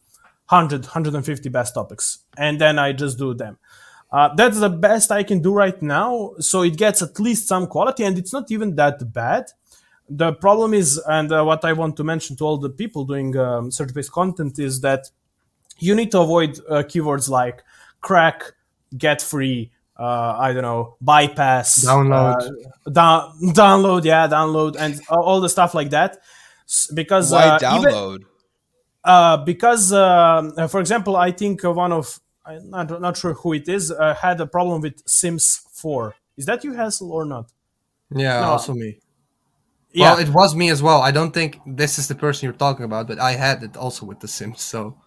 [0.50, 3.58] 100, 150 best topics, and then I just do them.
[4.12, 6.32] Uh, that's the best I can do right now.
[6.40, 9.52] So it gets at least some quality, and it's not even that bad
[10.10, 13.36] the problem is, and uh, what I want to mention to all the people doing
[13.38, 15.10] um, search-based content is that
[15.80, 17.64] you need to avoid uh, keywords like
[18.02, 18.54] crack,
[18.98, 22.52] get free, uh, I don't know, bypass, download,
[22.86, 26.20] uh, down, download, yeah, download, and all the stuff like that.
[26.94, 28.16] Because why uh, download?
[28.16, 28.26] Even,
[29.04, 33.68] uh, because, um, for example, I think one of I'm not, not sure who it
[33.68, 36.16] is had a problem with Sims 4.
[36.38, 37.52] Is that you, Hessel, or not?
[38.10, 38.52] Yeah, no.
[38.52, 39.00] also me.
[39.92, 40.14] Yeah.
[40.14, 41.02] Well, it was me as well.
[41.02, 44.06] I don't think this is the person you're talking about, but I had it also
[44.06, 44.62] with The Sims.
[44.62, 44.98] So,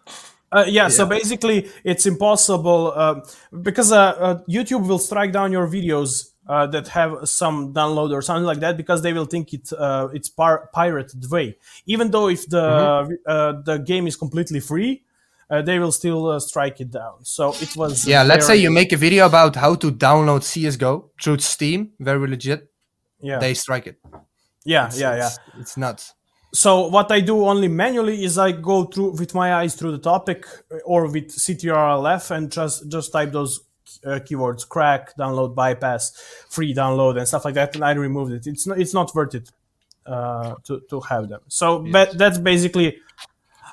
[0.53, 3.21] uh, yeah, yeah, So basically, it's impossible uh,
[3.62, 8.23] because uh, uh YouTube will strike down your videos uh, that have some download or
[8.23, 11.57] something like that because they will think it uh, it's par- pirated way.
[11.87, 12.66] Even though if the
[13.29, 13.62] mm-hmm.
[13.64, 15.05] the game is completely free,
[15.49, 17.25] they will still strike it down.
[17.25, 18.07] So it was.
[18.07, 22.27] Yeah, let's say you make a video about how to download CS:GO through Steam, very
[22.27, 22.73] legit.
[23.21, 24.01] Yeah, they strike it.
[24.64, 25.61] Yeah, it's, yeah, it's, yeah.
[25.61, 26.14] It's nuts.
[26.53, 29.99] So what I do only manually is I go through with my eyes through the
[29.99, 30.46] topic
[30.85, 33.61] or with CTRLF and just just type those
[34.05, 36.12] uh, keywords crack, download, bypass,
[36.49, 38.46] free download, and stuff like that, and I removed it.
[38.46, 39.51] It's not it's not worth it
[40.07, 41.40] uh, to to have them.
[41.49, 41.92] So yes.
[41.92, 42.99] but that's basically.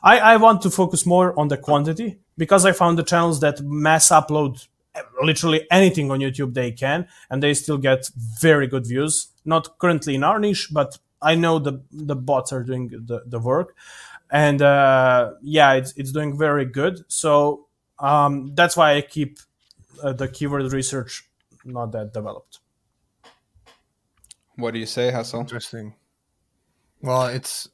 [0.04, 3.60] I, I want to focus more on the quantity because I found the channels that
[3.62, 4.68] mass upload
[5.22, 8.08] literally anything on YouTube they can, and they still get
[8.40, 9.28] very good views.
[9.48, 13.40] Not currently in our niche, but I know the the bots are doing the, the
[13.40, 13.76] work.
[14.30, 17.00] and uh, yeah, it's it's doing very good.
[17.08, 17.68] So
[18.00, 19.40] um, that's why I keep
[20.04, 21.28] uh, the keyword research
[21.66, 22.60] not that developed.
[24.56, 25.40] What do you say, Hessel?
[25.40, 25.96] Interesting.
[27.02, 27.70] Well, it's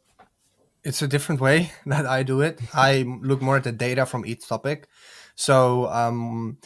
[0.83, 2.59] it's a different way that I do it.
[2.73, 4.87] I look more at the data from each topic.
[5.35, 6.57] So um,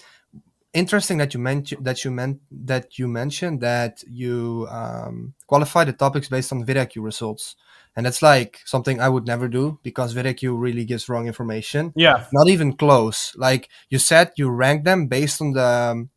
[0.73, 5.93] interesting that you mentioned that you meant that you mentioned that you um, qualify the
[5.93, 7.55] topics based on VidIQ results,
[7.95, 11.93] and that's like something I would never do because VidIQ really gives wrong information.
[11.95, 13.33] Yeah, Not even close.
[13.35, 16.09] Like you said, you rank them based on the um,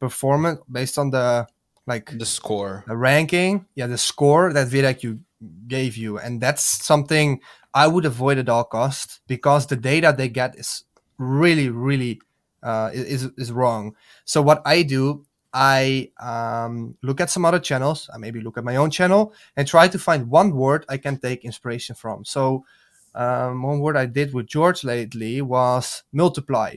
[0.00, 1.46] performance, based on the
[1.86, 2.84] like The score.
[2.86, 5.18] the ranking, yeah, the score that VidIQ
[5.66, 7.40] gave you, and that's something
[7.74, 10.84] I would avoid at all costs because the data they get is
[11.18, 12.20] really, really
[12.68, 13.96] uh, is is wrong.
[14.24, 18.10] So what I do, I um, look at some other channels.
[18.14, 21.16] I maybe look at my own channel and try to find one word I can
[21.18, 22.24] take inspiration from.
[22.24, 22.64] So
[23.14, 26.70] um, one word I did with George lately was multiply,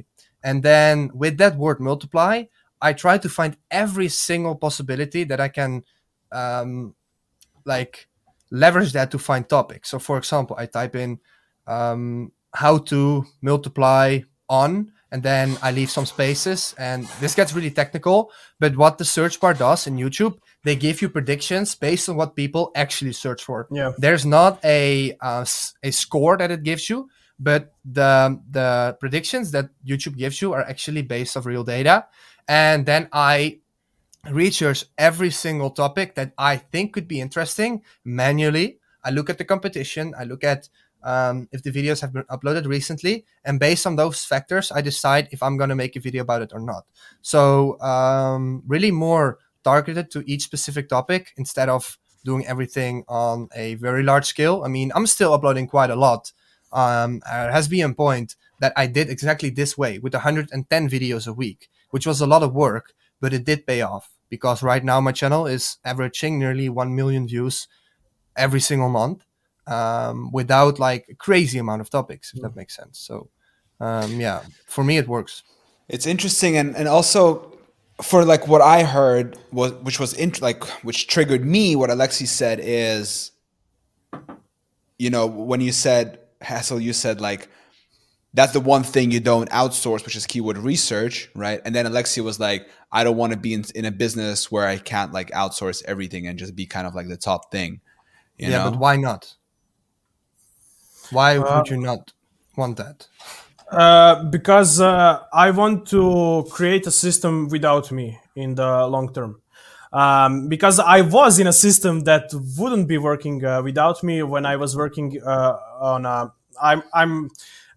[0.43, 2.45] and then with that word multiply,
[2.82, 5.84] I try to find every single possibility that I can,
[6.32, 6.95] um,
[7.65, 8.10] like,
[8.49, 9.89] leverage that to find topics.
[9.89, 11.19] So, for example, I type in
[11.67, 16.74] um, how to multiply on, and then I leave some spaces.
[16.78, 21.02] And this gets really technical, but what the search bar does in YouTube, they give
[21.02, 23.67] you predictions based on what people actually search for.
[23.71, 25.45] yeah, There's not a uh,
[25.84, 30.62] a score that it gives you, but the the predictions that YouTube gives you are
[30.62, 32.08] actually based off real data.
[32.47, 33.60] And then I
[34.30, 38.78] research every single topic that I think could be interesting manually.
[39.04, 40.13] I look at the competition.
[40.17, 40.69] I look at
[41.03, 45.29] um, if the videos have been uploaded recently, and based on those factors, I decide
[45.31, 46.85] if I'm going to make a video about it or not.
[47.21, 53.75] So um, really more targeted to each specific topic instead of doing everything on a
[53.75, 54.63] very large scale.
[54.63, 56.31] I mean, I'm still uploading quite a lot.
[56.71, 61.27] Um, there has been a point that I did exactly this way with 110 videos
[61.27, 64.83] a week, which was a lot of work, but it did pay off because right
[64.83, 67.67] now my channel is averaging nearly 1 million views
[68.37, 69.25] every single month
[69.71, 72.99] um, without like a crazy amount of topics, if that makes sense.
[72.99, 73.29] So,
[73.79, 75.43] um, yeah, for me, it works.
[75.88, 77.57] It's interesting, and and also
[78.01, 81.75] for like what I heard was which was int- like which triggered me.
[81.75, 83.31] What Alexi said is,
[84.97, 87.47] you know, when you said Hessel, you said like
[88.34, 91.62] that's the one thing you don't outsource, which is keyword research, right?
[91.65, 94.65] And then Alexi was like, I don't want to be in, in a business where
[94.65, 97.81] I can't like outsource everything and just be kind of like the top thing.
[98.38, 98.71] You yeah, know?
[98.71, 99.36] but why not?
[101.12, 102.13] Why Uh, would you not
[102.58, 103.08] want that?
[103.71, 109.41] uh, because uh, I want to create a system without me in the long term.
[109.93, 114.45] Um, because I was in a system that wouldn't be working uh, without me when
[114.45, 116.06] I was working uh, on.
[116.06, 117.30] A, I'm I'm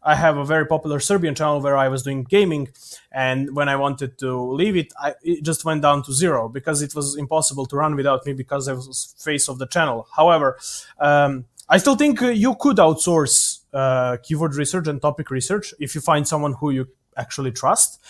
[0.02, 2.68] I have a very popular Serbian channel where I was doing gaming,
[3.10, 6.82] and when I wanted to leave it, I, it just went down to zero because
[6.82, 10.06] it was impossible to run without me because I was face of the channel.
[10.14, 10.58] However,
[11.00, 15.94] um, I still think uh, you could outsource uh, keyword research and topic research if
[15.94, 18.00] you find someone who you actually trust.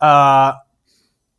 [0.00, 0.52] Uh,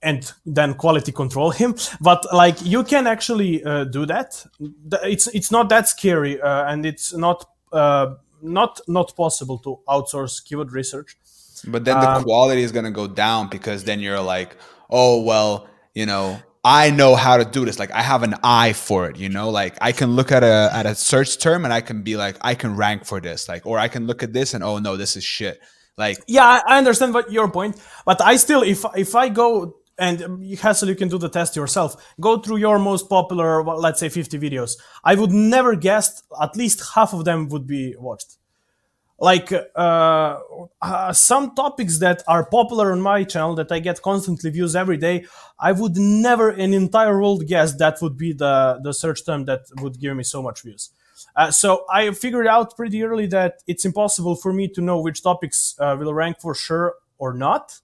[0.01, 4.45] and then quality control him but like you can actually uh, do that
[5.03, 10.41] it's it's not that scary uh, and it's not uh, not not possible to outsource
[10.41, 11.17] keyword research
[11.67, 14.55] But then the Um, quality is going to go down because then you're like,
[14.89, 17.79] oh, well, you know, I know how to do this.
[17.79, 20.69] Like I have an eye for it, you know, like I can look at a,
[20.73, 23.47] at a search term and I can be like, I can rank for this.
[23.47, 25.61] Like, or I can look at this and, oh no, this is shit.
[25.97, 30.23] Like, yeah I, understand what your point but i still if if i go and
[30.23, 31.95] um, Hessel, you can do the test yourself.
[32.19, 34.77] Go through your most popular, well, let's say, 50 videos.
[35.03, 38.37] I would never guess at least half of them would be watched.
[39.21, 40.39] Like uh,
[40.81, 44.97] uh, some topics that are popular on my channel that I get constantly views every
[44.97, 45.25] day,
[45.59, 49.61] I would never in entire world guess that would be the the search term that
[49.81, 50.91] would give me so much views.
[51.35, 55.21] Uh, so I figured out pretty early that it's impossible for me to know which
[55.21, 57.79] topics uh, will rank for sure or not.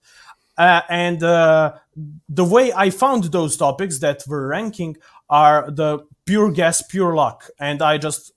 [0.58, 1.74] Uh, and uh,
[2.30, 4.96] the way I found those topics that were ranking
[5.30, 8.32] are the pure guess, pure luck, and I just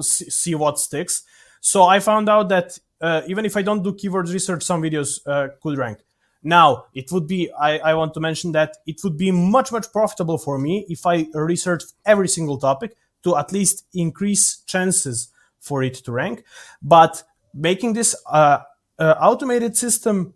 [0.00, 1.24] see what sticks.
[1.60, 5.20] So I found out that uh, even if I don't do keyword research, some videos
[5.26, 5.98] uh, could rank.
[6.42, 7.50] Now it would be.
[7.52, 11.04] I, I want to mention that it would be much much profitable for me if
[11.06, 15.28] I researched every single topic to at least increase chances
[15.58, 16.44] for it to rank.
[16.80, 18.60] But making this uh,
[18.98, 20.34] uh, automated system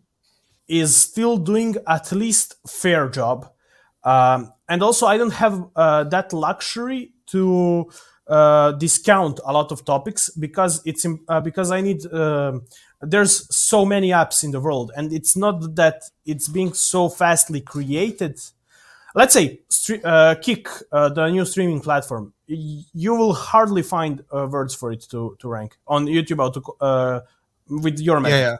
[0.68, 3.50] is still doing at least fair job
[4.04, 7.90] um, and also i don't have uh, that luxury to
[8.28, 12.04] uh, discount a lot of topics because it's uh, because I need.
[12.12, 12.62] um
[13.04, 17.60] there's so many apps in the world, and it's not that it's being so fastly
[17.60, 18.38] created.
[19.14, 19.60] Let's say
[20.04, 22.32] uh, Kick, uh, the new streaming platform.
[22.46, 26.40] You will hardly find uh, words for it to, to rank on YouTube
[26.80, 27.20] uh,
[27.68, 28.56] with your method Yeah, yeah.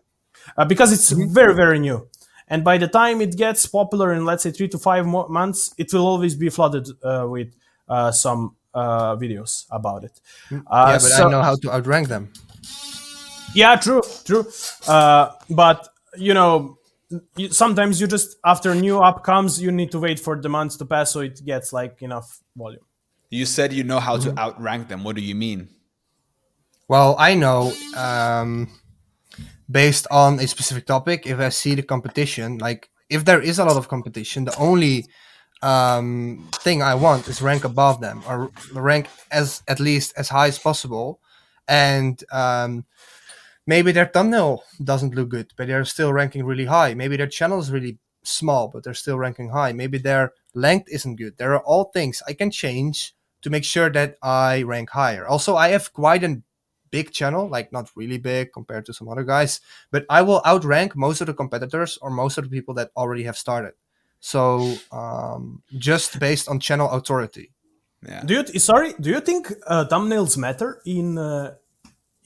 [0.57, 2.09] uh, because it's very very new
[2.49, 5.75] and by the time it gets popular in let's say three to five mo- months
[5.79, 7.55] it will always be flooded uh, with
[7.89, 10.21] uh, some uh, videos about it
[10.51, 10.57] uh,
[10.89, 12.33] yeah, but so- I know how to outrank them.
[13.55, 14.47] yeah true true
[14.89, 16.79] uh, but you know
[17.51, 20.77] sometimes you just after a new app comes you need to wait for the months
[20.77, 22.85] to pass so it gets like enough volume
[23.33, 24.37] You said you know how Mm-hmm.
[24.37, 25.05] to outrank them.
[25.05, 25.61] What do you mean?
[26.89, 28.69] Well, I know um,
[29.71, 33.65] based on a specific topic, if I see the competition, like if there is a
[33.65, 35.07] lot of competition, the only
[35.63, 40.49] um, thing I want is rank above them or rank as at least as high
[40.49, 41.21] as possible.
[41.69, 42.85] And um,
[43.67, 46.95] maybe their thumbnail doesn't look good, but they're still ranking really high.
[46.95, 49.73] Maybe their channel is really small, but they're still ranking high.
[49.73, 51.39] Maybe their length isn't good.
[51.39, 55.27] There are all things I can change to make sure that I rank higher.
[55.27, 56.43] Also, I have quite a
[56.91, 59.61] big channel, like not really big compared to some other guys,
[59.91, 63.25] but I will outrank most of the competitors or most of the people that already
[63.25, 63.73] have started.
[64.23, 67.51] So um, just based on channel authority.
[68.05, 68.23] Yeah.
[68.25, 71.55] do you sorry do you think uh, thumbnails matter in uh,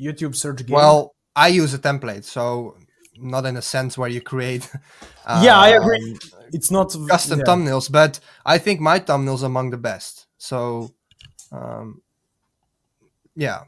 [0.00, 2.78] youtube search game Well, I use a template, so
[3.18, 4.70] not in a sense where you create.
[5.42, 6.16] yeah i um, agree
[6.52, 7.44] it's not Custom yeah.
[7.44, 10.26] thumbnails, but I think my thumbnails among the best.
[10.38, 10.94] So,
[11.52, 12.02] um,
[13.34, 13.62] yeah,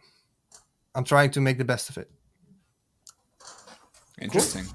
[0.95, 2.11] I'm trying to make the best of it.
[4.21, 4.67] Interesting.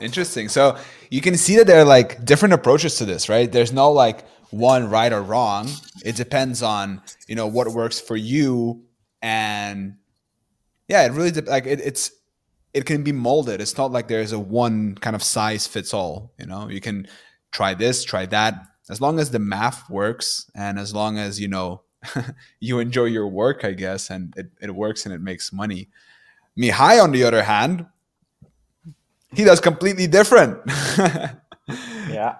[0.00, 0.48] Interesting.
[0.48, 0.78] So
[1.10, 3.50] you can see that there are like different approaches to this, right?
[3.50, 5.68] There's no like one right or wrong.
[6.04, 8.84] It depends on you know what works for you,
[9.22, 9.96] and
[10.88, 12.12] yeah, it really de- like it, it's
[12.72, 13.60] it can be molded.
[13.60, 16.32] It's not like there's a one kind of size fits all.
[16.38, 17.06] You know, you can
[17.52, 18.54] try this, try that,
[18.88, 21.82] as long as the math works, and as long as you know
[22.60, 25.88] you enjoy your work, I guess, and it, it works and it makes money.
[26.58, 27.86] Mihai, on the other hand,
[29.34, 30.58] he does completely different.
[32.10, 32.36] Yeah.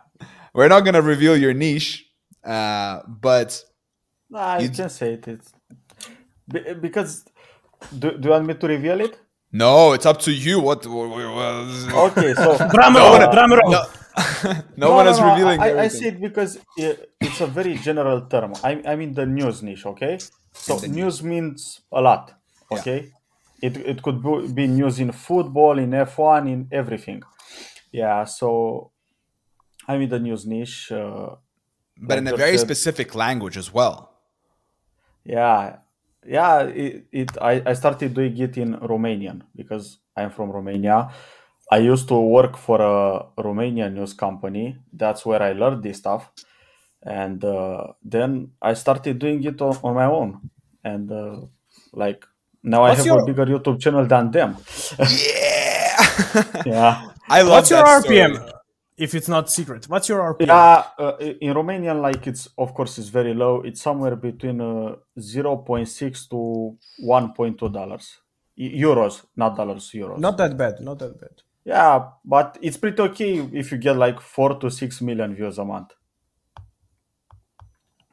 [0.52, 2.04] We're not going to reveal your niche,
[2.44, 3.62] uh, but
[4.28, 5.28] Nah, You you d- can say it.
[5.28, 5.52] It's
[6.52, 7.24] be- because
[7.96, 9.18] do, do you want me to reveal it?
[9.52, 10.60] no, it's up to you.
[10.60, 10.86] What?
[10.86, 11.08] what-
[12.10, 13.70] Okay, so drum No roll, one- drum roll.
[13.72, 13.82] no,
[14.76, 15.60] no one is revealing.
[15.60, 18.52] I, I see it because it's a very general term.
[18.64, 20.18] I, I mean the news niche, okay?
[20.52, 22.32] So the news means a lot,
[22.72, 23.12] okay?
[23.62, 24.22] It, it could
[24.54, 27.22] be- news in football, in F1, in everything.
[27.92, 28.90] Yeah, so
[29.88, 30.92] I'm in the news niche.
[30.92, 31.36] Uh,
[31.96, 34.10] but in a very said- specific language as well.
[35.24, 35.76] yeah,
[36.26, 36.62] yeah.
[36.62, 41.10] It, it I, I started doing it in Romanian because I'm from Romania.
[41.70, 44.76] I used to work for a Romanian news company.
[44.92, 46.30] That's where I learned this stuff,
[47.02, 50.50] and uh, then I started doing it on, on my own.
[50.82, 51.40] And uh,
[51.92, 52.24] like
[52.62, 54.56] now, What's I have your- a bigger YouTube channel than them.
[54.98, 58.16] Yeah, yeah, I love What's your that story.
[58.18, 58.52] RPM?
[58.96, 60.46] If it's not secret, what's your RPM?
[60.48, 60.84] yeah.
[60.98, 63.62] Uh, in Romanian, like it's of course it's very low.
[63.62, 68.18] It's somewhere between uh, zero point six to one point two dollars
[68.58, 70.18] euros, not dollars, euros.
[70.18, 70.80] Not that bad.
[70.80, 71.30] Not that bad.
[71.64, 75.64] Yeah, but it's pretty okay if you get like four to six million views a
[75.64, 75.92] month.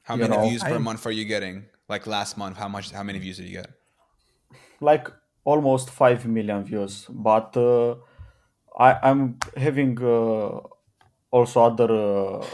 [0.03, 1.65] How you many know, views per I- month are you getting?
[1.89, 2.91] Like last month, how much?
[2.91, 3.69] How many views did you get?
[4.79, 5.09] Like
[5.43, 7.05] almost five million views.
[7.09, 7.95] But uh,
[8.77, 10.59] I, I'm having uh,
[11.31, 12.45] also other uh,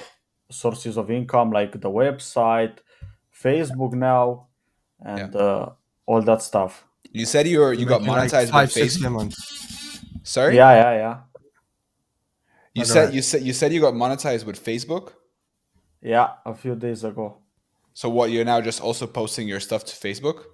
[0.49, 2.77] sources of income like the website,
[3.33, 4.47] Facebook now,
[4.99, 5.69] and uh,
[6.05, 6.85] all that stuff.
[7.11, 9.11] You said you were you got Making like monetized five, with Facebook.
[9.11, 9.99] months.
[10.23, 11.17] Sorry, Yeah, yeah, yeah.
[12.73, 13.13] you said right.
[13.13, 15.13] you said you said you got monetized with Facebook.
[16.01, 17.37] Yeah, a few days ago.
[17.93, 18.31] So what?
[18.31, 20.45] You're now just also posting your stuff to Facebook.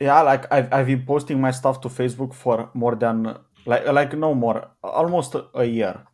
[0.00, 3.36] Yeah, like I've, I've been posting my stuff to Facebook for more than
[3.66, 6.06] like like no more almost a year,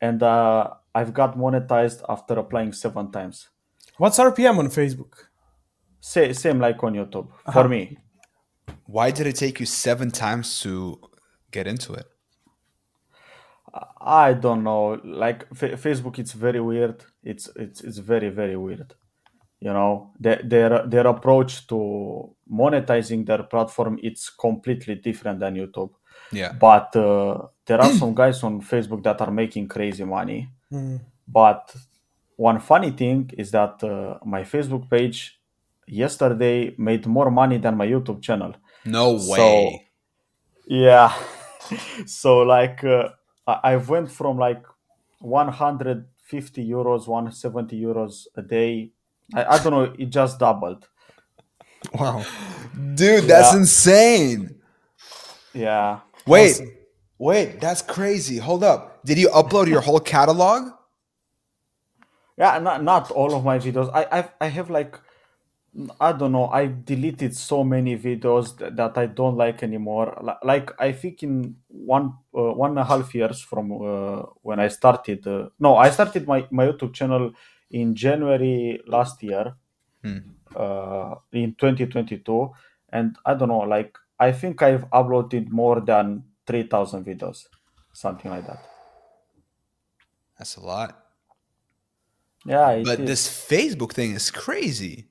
[0.00, 3.48] and uh, I've got monetized after applying seven times.
[3.96, 5.14] What's RPM on Facebook?
[6.00, 7.98] Say, same like on YouTube for me.
[8.86, 11.00] Why did it take you seven times to
[11.50, 12.06] get into it?
[14.00, 15.00] I don't know.
[15.04, 17.04] Like Fa- Facebook, it's very weird.
[17.22, 18.94] It's it's it's very very weird.
[19.64, 25.90] You know, their their their approach to monetizing their platform it's completely different than YouTube.
[26.32, 26.52] Yeah.
[26.52, 30.48] But uh, there are some guys on Facebook that are making crazy money.
[31.28, 31.74] But
[32.36, 35.38] one funny thing is that uh, my Facebook page
[35.86, 38.54] yesterday made more money than my YouTube channel.
[38.84, 39.88] No So- way.
[40.66, 41.12] Yeah.
[42.06, 43.10] so like uh,
[43.46, 44.62] I I went from like
[45.20, 48.90] 150 euros, 170 euros a day.
[49.34, 50.88] I, I don't know, it just doubled.
[51.94, 52.24] Wow.
[52.94, 53.58] Dude, that's Yeah.
[53.58, 54.60] insane.
[55.54, 56.00] Yeah.
[56.26, 56.60] Wait,
[57.18, 58.38] wait, that's crazy.
[58.38, 59.04] Hold up.
[59.04, 60.72] Did you upload your whole catalog?
[62.38, 63.90] Yeah, not, not all of my videos.
[63.92, 64.98] I I've, I have like
[66.00, 66.48] I don't know.
[66.48, 70.18] I deleted so many videos that, that I don't like anymore.
[70.22, 74.60] Li- Like I think in one uh, one and a half years from uh, when
[74.60, 75.26] I started.
[75.26, 77.32] Uh, no, I started my my YouTube channel
[77.72, 79.54] in January last year,
[80.02, 80.18] Hmm.
[80.56, 82.50] uh, in 2022,
[82.90, 83.60] and I don't know.
[83.60, 87.46] Like I think I've uploaded more than three thousand videos,
[87.92, 88.62] something like that.
[90.38, 90.98] That's a lot.
[92.44, 93.06] Yeah, it But is.
[93.06, 95.08] this Facebook thing is crazy.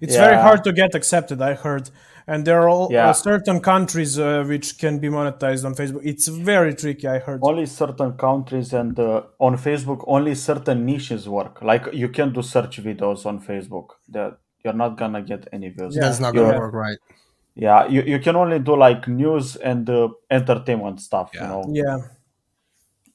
[0.00, 1.90] It's very hard to get accepted, I heard.
[2.30, 3.08] And there are all, Yeah.
[3.10, 6.02] uh, certain countries uh, which can be monetized on Facebook.
[6.12, 7.40] It's very tricky, I heard.
[7.50, 12.42] only certain countries and uh, on facebook only certain niches work like you can do
[12.54, 14.30] search videos on facebook that
[14.62, 16.02] you're not gonna get any views Yeah.
[16.04, 17.00] That's not You're- gonna work right.
[17.66, 20.08] yeah you, you can only do like news and uh,
[20.38, 21.48] entertainment stuff you Yeah.
[21.52, 21.96] know Yeah.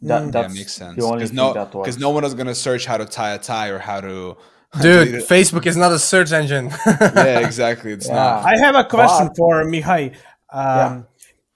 [0.09, 0.34] that, Mm.
[0.34, 0.95] Yeah, makes sense.
[0.95, 3.99] Because no, because no one is gonna search how to tie a tie or how
[4.09, 4.36] to.
[4.82, 6.71] Dude, Facebook is not a search engine.
[6.88, 7.91] yeah, exactly.
[7.91, 8.15] It's Yeah.
[8.15, 8.45] not.
[8.45, 10.13] I have a question But- for Mihai.
[10.51, 11.05] Um,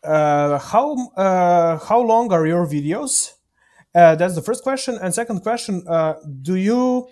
[0.03, 3.33] uh, how uh, how long are your videos?
[3.95, 4.97] Uh, that's the first question.
[5.01, 7.07] And second question: uh, Do you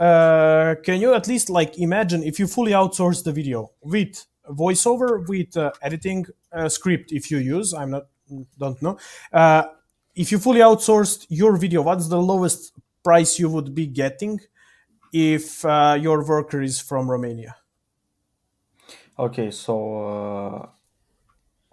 [0.00, 5.26] uh, can you at least like imagine if you fully outsource the video with voiceover,
[5.28, 7.74] with uh, editing uh, script, if you use?
[7.74, 8.06] I'm not
[8.58, 8.98] don't know.
[9.32, 9.64] Uh,
[10.14, 12.72] if you fully outsourced your video, what's the lowest
[13.04, 14.40] price you would be getting
[15.12, 17.56] if uh, your worker is from Romania?
[19.18, 20.66] okay so uh,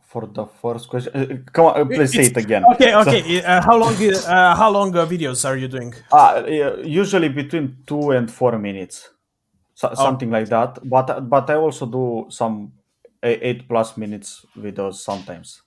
[0.03, 3.41] for the first question uh, come on uh, please say it again Okay, okay.
[3.43, 3.95] Uh, how long?
[3.95, 5.93] Uh, how long uh, videos are you doing?
[6.11, 6.43] Uh,
[6.83, 9.09] usually between two and four minutes,
[9.75, 10.79] so, something like that.
[10.83, 12.73] But but I also do some
[13.23, 15.61] eight plus minutes videos sometimes.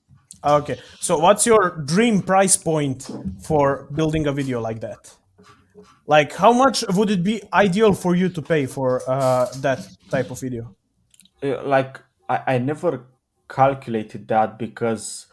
[0.44, 0.76] Okay.
[1.00, 3.10] So, what's your dream price point
[3.42, 5.16] for building a video like that?
[6.06, 10.30] Like, how much would it be ideal for you to pay for uh, that type
[10.30, 10.74] of video?
[11.42, 13.06] Uh, Like I, I never
[13.48, 15.26] calculated that because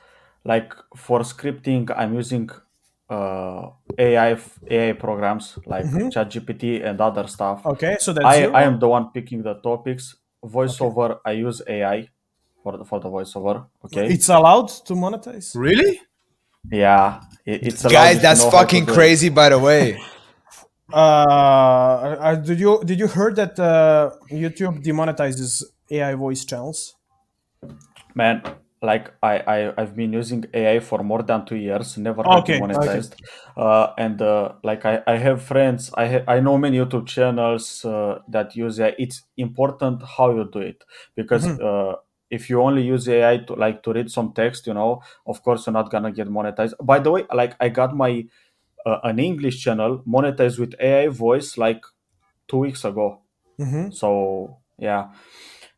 [0.44, 2.50] like for scripting I'm using
[3.10, 4.38] uh, AI
[4.70, 7.66] AI programs like ChatGPT and other stuff.
[7.66, 8.54] Okay, so that's I, zero?
[8.54, 10.16] I am the one picking the topics.
[10.44, 12.10] Voiceover I use AI
[12.64, 13.66] for the, for the voiceover.
[13.86, 14.08] Okay.
[14.08, 15.56] It's allowed to monetize.
[15.56, 16.00] really?
[16.72, 19.30] Yeah, it, it's allowed if Guys, that's know how to fucking crazy.
[19.30, 20.00] By the way,
[20.92, 20.96] Uh,
[22.20, 26.96] uh, did you did you heard that uh, YouTube demonetizes AI voice channels?
[28.16, 28.42] Man,
[28.82, 32.58] like I, I I've been using AI for more than two years, never Okay, got
[32.58, 33.16] monetized.
[33.56, 37.86] Uh, and uh, like I, I have friends, I ha- I know many YouTube channels
[37.86, 38.96] uh, that use AI.
[38.98, 40.84] It's important how you do it
[41.16, 41.96] because uh,
[42.32, 45.66] if you only use AI to like to read some text, you know, of course
[45.68, 46.74] you're not gonna get monetized.
[46.82, 48.26] By the way, like I got my
[48.86, 51.82] uh, an English channel monetized with AI voice like
[52.48, 53.20] two weeks ago.
[53.60, 53.92] Mm-hmm.
[53.92, 55.10] so yeah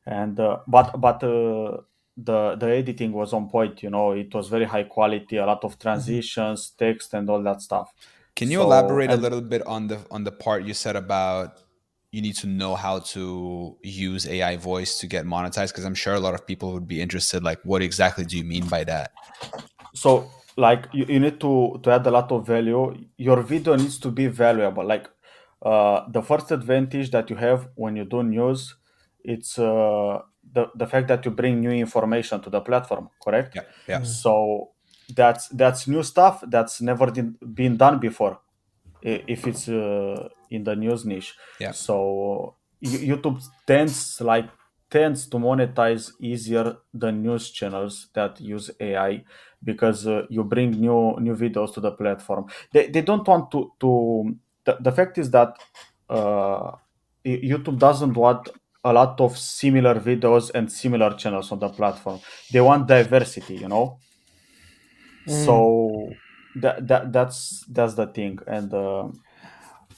[0.05, 1.77] and uh, but but uh,
[2.15, 5.63] the the editing was on point you know it was very high quality a lot
[5.63, 7.91] of transitions text and all that stuff
[8.35, 11.59] can you So, elaborate a little bit on the on the part you said about
[12.11, 15.69] you need to know how to use AI voice to get monetized?
[15.69, 17.41] Because I'm sure a lot of people would be interested.
[17.41, 19.11] Like, what exactly do you mean by that?
[19.93, 22.95] so like you, you need to to add a lot of value.
[23.17, 24.85] Your video needs to be valuable.
[24.85, 25.09] Like
[25.61, 28.75] uh, the first advantage that you have when you do news
[29.23, 30.19] it's uh,
[30.53, 33.55] the, the fact that you bring new information to the platform correct?
[33.55, 34.03] Yeah, yeah.
[34.03, 34.71] so
[35.15, 38.39] that's that's new stuff that's never din- been done before
[39.01, 41.35] if it's uh, in the news niche.
[41.59, 41.71] Yeah.
[41.71, 44.49] so Y- youtube tends like
[44.91, 49.23] tends to monetize easier than news channels that use ai
[49.63, 52.45] because uh, you bring new new videos to the platform.
[52.73, 54.35] They, they don't want to to
[54.65, 55.57] the, the fact is that
[56.09, 56.73] uh,
[57.25, 58.49] youtube doesn't want
[58.83, 62.19] a lot of similar videos and similar channels on the platform.
[62.51, 63.99] They want diversity you know?
[65.25, 66.17] So
[66.55, 68.39] that, that that's that's the thing.
[68.47, 69.09] And uh,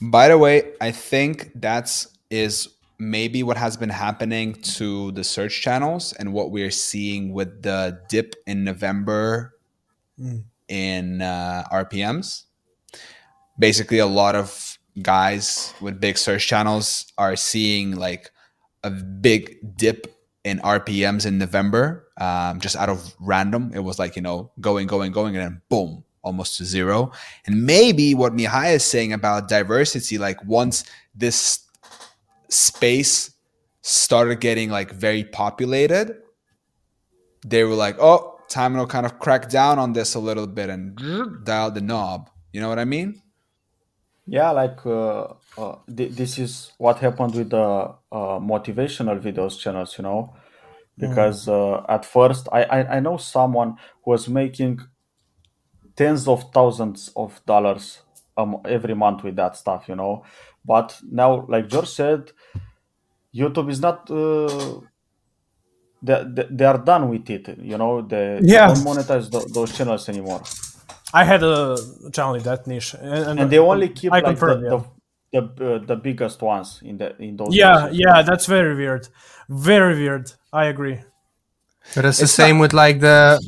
[0.00, 2.68] By the way, I think that's is
[2.98, 8.00] maybe what has been happening to the search channels and what we're seeing with the
[8.08, 9.54] dip in November
[10.68, 12.44] in uh, RPMs.
[13.58, 18.30] Basically, a lot of guys with big search channels are seeing like
[18.82, 20.14] a big dip
[20.44, 23.72] in RPMs in November, um, just out of random.
[23.74, 27.12] It was like, you know, going, going, going, and then boom, almost to zero.
[27.46, 30.84] And maybe what Mihai is saying about diversity, like once
[31.14, 31.63] this
[32.48, 33.34] space
[33.82, 36.16] started getting like very populated,
[37.46, 40.70] they were like, oh, time to kind of crack down on this a little bit
[40.70, 40.98] and
[41.44, 42.30] dial the knob.
[42.52, 43.20] You know what I mean?
[44.26, 47.58] Yeah, like uh, uh, th- this is what happened with the
[48.10, 50.34] uh, motivational videos channels, you know,
[50.96, 54.80] because uh, at first I, I I know someone who was making
[55.96, 58.00] tens of thousands of dollars
[58.36, 60.24] um, every month with that stuff, you know,
[60.64, 62.32] but now, like George said,
[63.34, 64.10] YouTube is not.
[64.10, 64.80] Uh,
[66.02, 68.02] they, they, they are done with it, you know.
[68.02, 68.68] They, they Yeah.
[68.68, 70.42] don't monetize tho- those channels anymore.
[71.12, 71.76] I had a
[72.12, 74.84] channel in that niche, and, and they only keep I like confirm, the,
[75.32, 77.98] the the, uh, the biggest ones in the in those yeah, niches.
[77.98, 79.08] yeah, that's very weird,
[79.48, 80.32] very weird.
[80.52, 81.00] I agree.
[81.94, 83.38] But it's the It's same with like the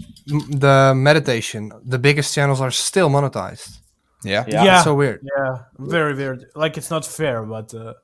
[0.50, 1.72] the meditation.
[1.84, 3.78] The biggest channels are still monetized.
[4.26, 4.44] Yeah.
[4.48, 4.64] Yeah.
[4.64, 4.82] Yeah.
[4.82, 5.26] So weird.
[5.36, 6.46] Yeah, very weird.
[6.54, 7.94] Like it's not fair, but uh,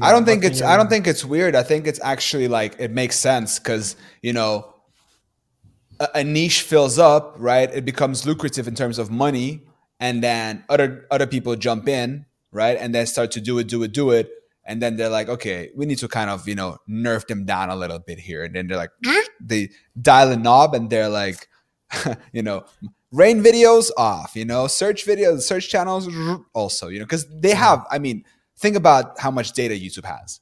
[0.00, 1.54] I don't think it's I don't think it's weird.
[1.54, 4.74] I think it's actually like it makes sense because you know
[6.00, 7.70] a, a niche fills up, right?
[7.72, 9.62] It becomes lucrative in terms of money,
[10.00, 12.76] and then other other people jump in, right?
[12.78, 14.30] And then start to do it, do it, do it,
[14.64, 17.70] and then they're like, okay, we need to kind of you know nerf them down
[17.70, 18.92] a little bit here, and then they're like,
[19.40, 21.48] they dial a knob, and they're like,
[22.32, 22.64] you know.
[23.14, 26.08] Rain videos off, you know, search videos, search channels
[26.52, 28.24] also, you know, because they have, I mean,
[28.58, 30.40] think about how much data YouTube has.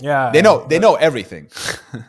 [0.00, 1.48] yeah, They know they know everything.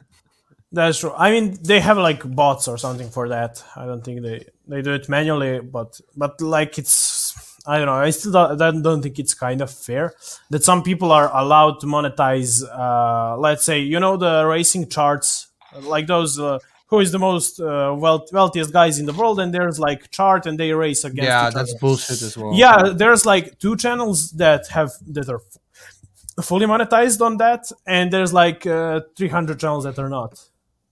[0.71, 1.13] That's true.
[1.15, 3.63] I mean, they have like bots or something for that.
[3.75, 7.33] I don't think they they do it manually, but but like it's
[7.65, 7.93] I don't know.
[7.93, 10.13] I still don't, I don't think it's kind of fair
[10.49, 12.63] that some people are allowed to monetize.
[12.63, 15.47] Uh, let's say you know the racing charts,
[15.81, 16.39] like those.
[16.39, 16.59] Uh,
[16.89, 19.39] who is the most uh, wealth, wealthiest guys in the world?
[19.39, 21.27] And there's like chart, and they race against.
[21.27, 21.79] Yeah, each that's other.
[21.79, 22.53] bullshit as well.
[22.53, 28.11] yeah there's like two channels that have that are f- fully monetized on that and
[28.13, 30.33] there's like uh, 300 channels that are not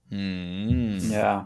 [0.10, 1.46] yeah.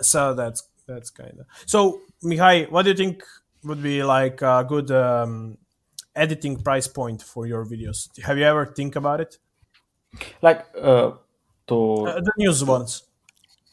[0.00, 3.22] so that's that's kind of so mihai what do you think
[3.64, 5.58] would be like a good um,
[6.16, 9.38] editing price point for your videos have you ever think about it
[10.42, 11.12] Like uh,
[11.68, 13.02] to uh, the news ones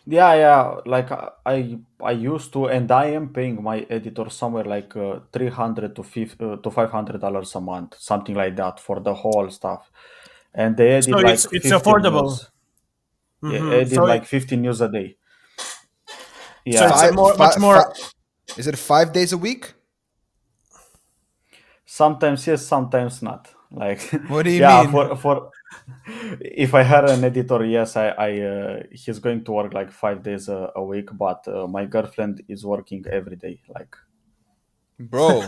[0.10, 4.64] yeah yeah like uh, I I used to and I am paying my editor somewhere
[4.64, 8.55] like uh, three hundred to five uh, to five hundred dollars a month something like
[8.55, 9.91] that for the whole stuff,
[10.53, 12.24] and they edit So like it's- it's 15 affordable.
[12.24, 12.49] news.
[13.43, 13.74] Yeah, Mhm.
[13.82, 15.18] edit So like it- 15 news a day.
[15.58, 15.66] so
[16.66, 19.74] Yeah, it's Five- more, much fi- more fi- is it five days a week?
[21.86, 23.47] sometimes yes, sometimes not.
[23.72, 24.91] Like What do you yeah, mean?
[24.91, 25.49] for for
[26.41, 30.24] if I had an editor, yes, I I uh, he's going to work like five
[30.24, 33.61] days a, a week, but uh, my girlfriend is working every day.
[33.70, 33.95] Like
[34.99, 35.43] Bro,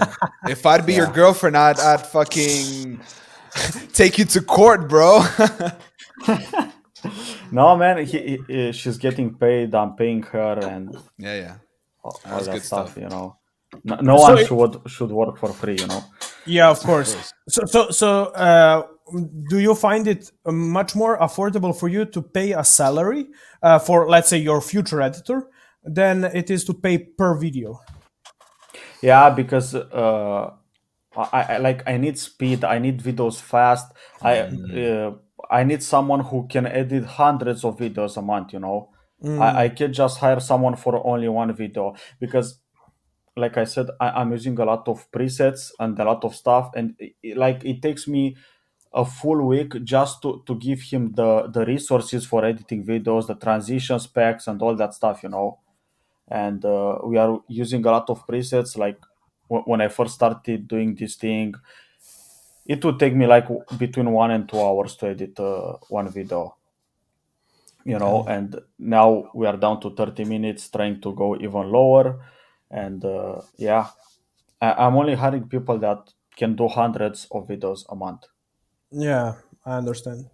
[0.47, 2.99] if I'd be your girlfriend, I'd, I'd fucking
[3.93, 5.23] take you to court, bro.
[7.51, 9.73] no man, he, he, she's getting paid.
[9.73, 11.55] I'm paying her and yeah, yeah.
[12.03, 12.91] all all that good stuff.
[12.91, 13.01] stuff.
[13.01, 13.37] You know,
[13.83, 15.77] no, no So one it- should should work for free.
[15.79, 16.03] You know.
[16.45, 17.33] Yeah, of course.
[17.47, 18.83] So, so, so, uh,
[19.49, 23.27] do you find it much more affordable for you to pay a salary
[23.63, 25.47] uh, for, let's say, your future editor
[25.83, 27.79] than it is to pay per video?
[29.01, 30.51] Yeah, because uh,
[31.15, 32.63] I, I like I need speed.
[32.63, 33.91] I need videos fast.
[34.21, 35.13] I uh,
[35.49, 38.53] I need someone who can edit hundreds of videos a month.
[38.53, 38.89] You know,
[39.23, 42.58] I, I can't just hire someone for only one video because,
[43.39, 46.71] like I said, I, I'm using a lot of presets and a lot of stuff,
[46.75, 48.35] and it, like it takes me
[48.93, 53.35] a full week just to, to give him the the resources for editing videos, the
[53.35, 55.23] transition specs, and all that stuff.
[55.23, 55.59] You know.
[56.29, 58.99] And uh, we are using a lot of presets like
[59.49, 61.55] w- when i first started doing this thing
[62.65, 66.07] it would take me like w- between one and two hours to edit uh, one
[66.09, 66.55] video
[67.85, 68.23] you know.
[68.27, 72.19] And now we are down to 30 minutes trying to go even lower
[72.71, 73.87] and uh, yeah
[74.61, 78.25] I- i'm only hiring people that can do hundreds of videos a month
[78.91, 80.29] Yeah, I understand.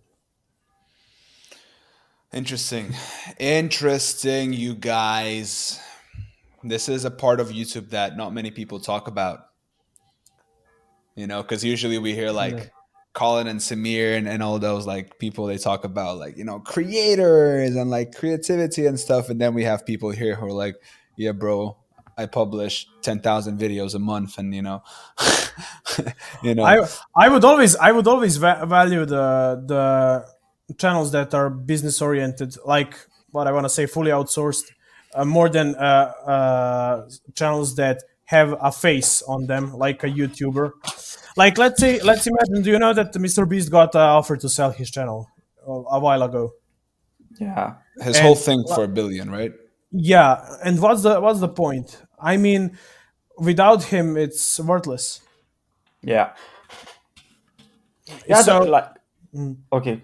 [2.34, 2.94] Interesting.
[3.40, 5.80] Interesting, you guys.
[6.64, 9.48] This is a part of YouTube that not many people talk about.
[11.16, 12.72] You know, because usually we hear like
[13.14, 16.60] Colin and Samir and, and all those like people they talk about like, you know,
[16.60, 19.30] creators and like creativity and stuff.
[19.30, 20.76] And then we have people here who are like,
[21.16, 21.78] yeah, bro,
[22.18, 24.84] I publish ten thousand videos a month, and you know,
[26.44, 31.34] you know, I I would always I would always va- value the the channels that
[31.34, 32.96] are business oriented, like
[33.32, 34.64] what I want to say, fully outsourced,
[35.14, 40.72] uh, more than uh, uh, channels that have a face on them, like a YouTuber.
[41.38, 42.62] Like let's say let's imagine.
[42.64, 43.48] Do you know that Mr.
[43.48, 45.28] Beast got an offer to sell his channel
[45.68, 46.54] a a while ago?
[47.40, 47.76] Yeah.
[48.02, 49.52] his and- whole thing for a billion, right?
[49.98, 52.02] Yeah, and what's the what's the point?
[52.20, 52.78] I mean,
[53.38, 55.22] without him, it's worthless.
[56.02, 56.34] Yeah.
[58.28, 58.42] Yeah.
[58.42, 58.90] So- like,
[59.72, 60.02] okay.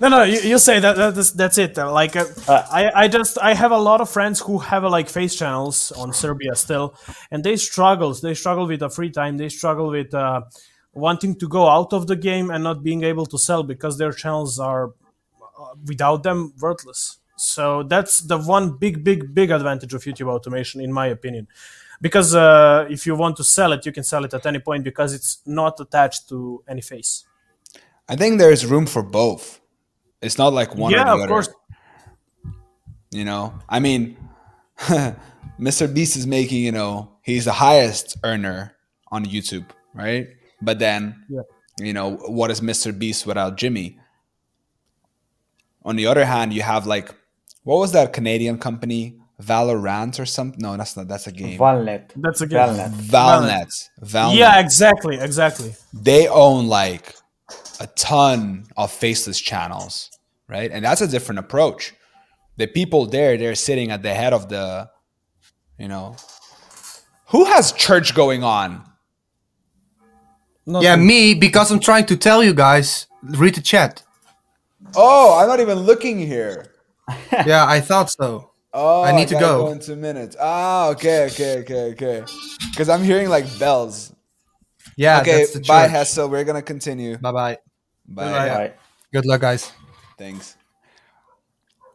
[0.00, 1.76] No, no, you, you say that, that that's, that's it.
[1.76, 4.90] Like, uh, Uh, I, I just I have a lot of friends who have uh,
[4.90, 6.94] like face channels on Serbia still,
[7.30, 8.12] and they struggle.
[8.12, 9.36] They struggle with the free time.
[9.36, 10.42] They struggle with uh,
[10.92, 14.12] wanting to go out of the game and not being able to sell because their
[14.12, 17.18] channels are uh, without them worthless.
[17.38, 21.48] So that's the one big, big, big advantage of YouTube automation, in my opinion.
[22.00, 24.84] Because uh, if you want to sell it, you can sell it at any point
[24.84, 27.24] because it's not attached to any face.
[28.08, 29.60] I think there's room for both.
[30.22, 31.28] It's not like one or yeah, the of other.
[31.28, 31.48] course.
[33.10, 34.16] You know, I mean,
[35.58, 35.92] Mr.
[35.92, 38.74] Beast is making, you know, he's the highest earner
[39.10, 40.28] on YouTube, right?
[40.60, 41.40] But then, Yeah.
[41.80, 42.96] you know, what is Mr.
[42.96, 43.98] Beast without Jimmy?
[45.84, 47.14] On the other hand, you have like,
[47.68, 49.18] what was that Canadian company?
[49.42, 50.58] Valorant or something?
[50.58, 51.06] No, that's not.
[51.06, 51.58] That's a game.
[51.58, 52.12] Valnet.
[52.16, 52.60] That's a game.
[52.60, 52.92] Valnet.
[52.92, 53.90] Valnet.
[54.02, 54.36] Valnet.
[54.36, 55.74] Yeah, exactly, exactly.
[55.92, 57.14] they own like
[57.78, 60.10] a ton of faceless channels,
[60.48, 60.70] right?
[60.72, 61.92] And that's a different approach.
[62.56, 64.88] The people there, they're sitting at the head of the,
[65.78, 66.16] you know,
[67.26, 68.82] who has church going on?
[70.64, 73.08] Not Yeah, me because I'm trying to tell you guys.
[73.22, 74.02] Read the chat.
[74.96, 76.72] Oh, I'm not even looking here.
[77.46, 78.50] Yeah, I thought so.
[78.72, 79.70] Oh, I need to gotta go.
[79.70, 80.36] in two minutes.
[80.38, 82.24] Ah, okay, okay, okay, okay.
[82.70, 84.12] Because I'm hearing like bells.
[84.96, 85.90] Yeah, okay, that's the bye, church.
[85.92, 86.28] Hessel.
[86.28, 87.16] We're gonna continue.
[87.18, 87.58] Bye bye.
[88.06, 88.24] Bye.
[88.32, 88.72] Bye-bye.
[89.12, 89.72] Good luck, guys.
[90.18, 90.56] Thanks.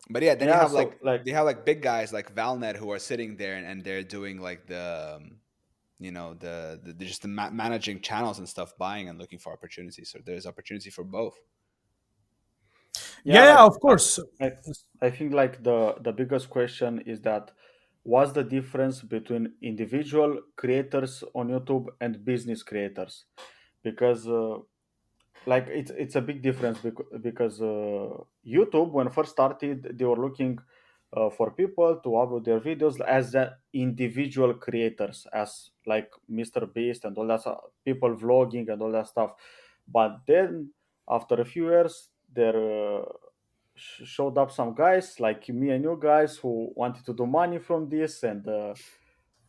[0.10, 2.76] But yeah, then you have so, like, like- they have like big guys like Valnet
[2.76, 5.38] who are sitting there and, and they're doing like the um,
[6.00, 9.54] you know the, the just the ma- managing channels and stuff, buying and looking for
[9.54, 10.10] opportunities.
[10.12, 11.36] So there's opportunity for both.
[13.24, 14.20] Yeah, yeah, of course.
[14.42, 14.52] I,
[15.02, 17.52] I think like the the biggest question is that
[18.04, 23.26] what's the difference between individual creators on YouTube and business creators?
[23.84, 24.58] Because uh,
[25.46, 30.18] like it's it's a big difference because, because uh, YouTube when first started they were
[30.20, 30.60] looking
[31.16, 36.72] uh, for people to upload their videos as the individual creators as like Mr.
[36.74, 39.32] Beast and all that stuff, people vlogging and all that stuff.
[39.88, 40.72] But then
[41.10, 42.58] after a few years there
[43.00, 43.06] uh,
[43.76, 47.60] sh- showed up some guys like me and you guys who wanted to do money
[47.60, 48.74] from this and uh,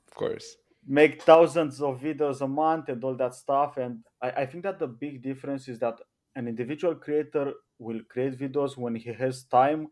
[0.08, 0.56] Of course.
[0.86, 4.78] make thousands of videos a month and all that stuff and I, I think that
[4.78, 5.98] the big difference is that
[6.36, 9.88] an individual creator will create videos when he has time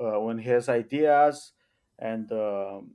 [0.00, 1.52] uh, when he has ideas
[1.98, 2.92] and um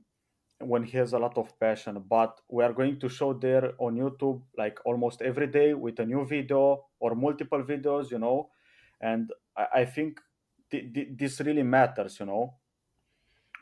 [0.60, 3.96] when he has a lot of passion but we are going to show there on
[3.96, 8.48] youtube like almost every day with a new video or multiple videos you know
[9.00, 10.20] and i, I think
[10.70, 12.58] th- th- this really matters you know?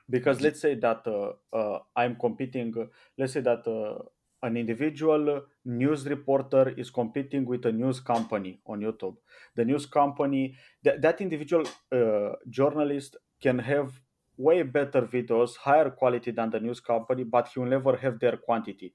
[0.09, 2.87] Because let's say that uh, uh, i'm competing uh,
[3.18, 3.99] let's say that uh,
[4.43, 9.16] an individual news reporter is competing with a news company on youtube.
[9.57, 14.01] The news company that, that individual uh, journalist can have
[14.37, 18.37] way better videos higher quality than the news company but he will never have their
[18.37, 18.95] quantity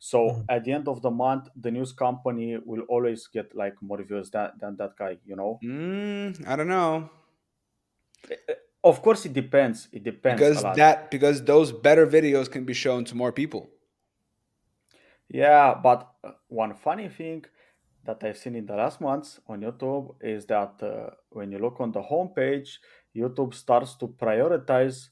[0.00, 0.48] so Mhm.
[0.48, 4.30] at the end of the month the news company will always get like more views
[4.32, 5.62] than, than that guy you know?
[5.62, 7.10] Mm, I don't know.
[8.82, 9.88] Of course it depends.
[9.92, 13.70] It depends because that because those better videos can be shown to more people.
[15.28, 17.44] Yeah, but uh, one funny thing
[18.04, 21.80] that I've seen in the last months on YouTube is that uh, when you look
[21.80, 22.78] on the homepage,
[23.16, 25.10] YouTube starts to prioritize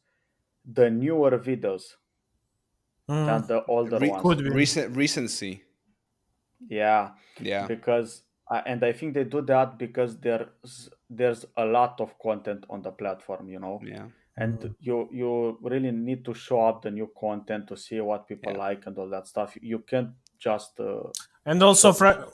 [0.64, 1.96] the newer videos
[3.08, 3.26] Mm.
[3.26, 4.42] than the older Re- ones.
[4.42, 5.62] Recent recency.
[6.68, 7.66] Yeah, Yeah.
[7.66, 12.64] because uh, and I think they do that because there's there's a lot of content
[12.70, 14.06] on the platform, you know, Yeah.
[14.36, 18.52] and you you really need to show up the new content to see what people
[18.52, 18.58] Yeah.
[18.58, 19.56] like and all that stuff.
[19.60, 21.10] You can't just uh,
[21.46, 22.24] And also, fre-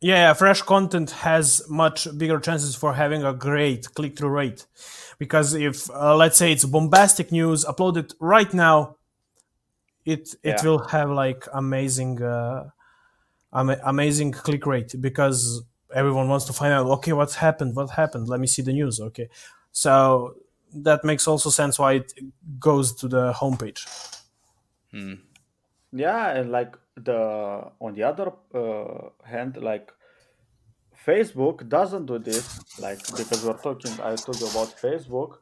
[0.00, 4.66] yeah, fresh content has much bigger chances for having a great click-through rate,
[5.18, 8.96] because if uh, let's say it's bombastic news uploaded right now,
[10.14, 10.62] it it Yeah.
[10.64, 12.70] will have like amazing uh,
[13.52, 15.40] ama- amazing click rate because
[16.00, 17.76] everyone wants to find out okay what's happened?
[17.76, 18.28] What happened?
[18.28, 19.00] Let me see the news.
[19.08, 19.28] Okay.
[19.72, 19.92] So
[20.88, 22.12] that makes also sense why it
[22.58, 23.80] goes to the homepage.
[25.92, 29.92] Yeah and like the on the other uh, hand like
[31.06, 32.46] facebook doesn't do this
[32.78, 35.38] like because we're talking i told you about facebook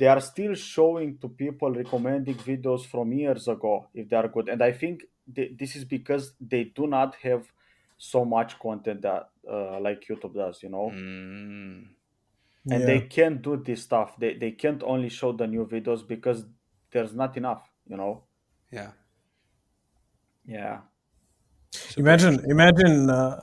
[0.00, 4.48] they are still showing to people recommending videos from years ago if they are good.
[4.48, 5.04] And i think
[5.36, 7.52] they, this is because they do not have
[7.98, 9.24] so much content that
[9.56, 10.88] uh, like youtube does you know?
[10.90, 11.94] Mm,
[12.70, 12.86] and Yeah.
[12.86, 14.16] they can't do this stuff.
[14.18, 16.44] They, they can't only show the new videos because
[16.92, 18.24] there's not enough you know?
[18.70, 18.92] Yeah.
[20.44, 20.82] yeah.
[21.96, 23.40] Imagine, imagine uh,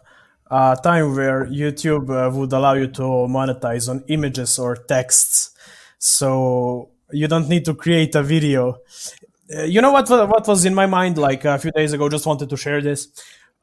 [0.51, 3.01] a time where YouTube uh, would allow you to
[3.37, 5.55] monetize on images or texts,
[5.97, 8.77] so you don't need to create a video.
[9.55, 10.09] Uh, you know what?
[10.09, 12.09] What was in my mind like a few days ago?
[12.09, 13.07] Just wanted to share this.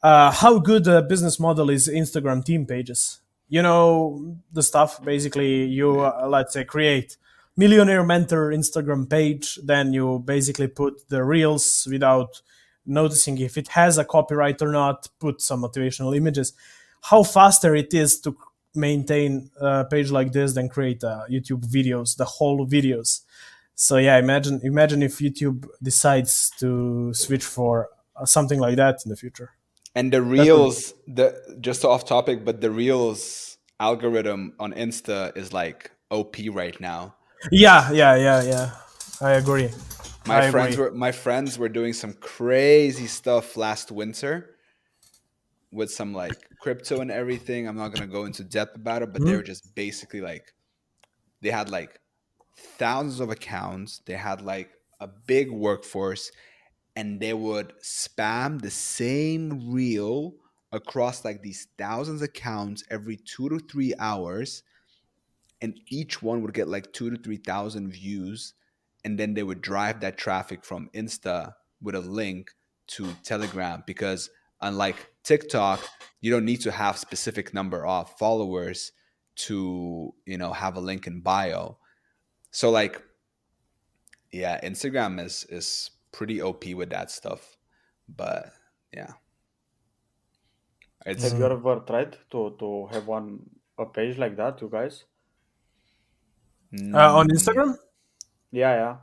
[0.03, 3.21] Uh, how good a business model is Instagram team pages?
[3.49, 5.03] You know the stuff.
[5.03, 7.17] Basically, you uh, let's say create
[7.57, 12.41] millionaire mentor Instagram page, then you basically put the reels without
[12.87, 16.53] noticing if it has a copyright or not, put some motivational images.
[17.03, 18.37] How faster it is to
[18.75, 23.21] maintain a page like this than create uh, YouTube videos, the whole videos.
[23.75, 29.11] So yeah, imagine imagine if YouTube decides to switch for uh, something like that in
[29.11, 29.51] the future.
[29.95, 35.91] And the reels, the just off topic, but the reels algorithm on Insta is like
[36.11, 37.15] OP right now.
[37.51, 38.71] Yeah, yeah, yeah, yeah.
[39.21, 39.71] I agree.
[40.27, 40.87] My I friends agree.
[40.87, 44.54] were my friends were doing some crazy stuff last winter
[45.75, 47.67] with some like crypto and everything.
[47.67, 49.31] I'm not gonna go into depth about it, but mm-hmm.
[49.31, 50.55] they were just basically like
[51.43, 52.01] they had like
[52.57, 54.01] thousands of accounts.
[54.07, 54.71] They had like
[55.01, 56.31] a big workforce,
[56.97, 60.35] and they would spam the same reel
[60.73, 64.63] across like these thousands of accounts every two to three hours,
[65.61, 68.55] and each one would get like two to three thousand views,
[69.05, 71.53] and then they would drive that traffic from Insta
[71.83, 72.51] with a link
[72.87, 75.81] to Telegram because unlike TikTok,
[76.21, 78.93] you don't need to have specific number of followers
[79.37, 81.79] to you know have a link in bio.
[82.51, 83.03] So like,
[84.31, 87.57] yeah, Instagram is is pretty OP with that stuff,
[88.09, 88.53] but
[88.93, 89.13] yeah,
[91.07, 93.41] it's have you ever tried to to have one
[93.79, 95.05] a page like that you guys?
[96.73, 97.77] Uh, on Instagram,
[98.51, 98.97] yeah yeah.
[98.97, 99.01] Mm,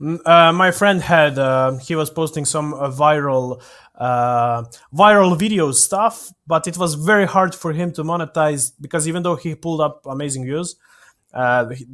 [0.00, 3.62] uh, my friend had uh, he was posting some uh, viral
[3.94, 9.22] uh, viral video stuff, but it was very hard for him to monetize because even
[9.22, 10.76] though he pulled up amazing views,
[11.34, 11.86] uh, he-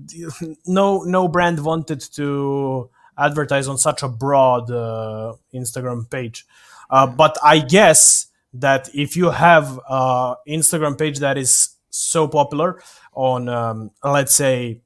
[0.67, 6.47] no no brand wanted to advertise on such a broad uh, Instagram page.
[6.91, 12.81] Uh, but I guess that if you have an Instagram page that is so popular
[13.13, 14.81] on, um, let's say,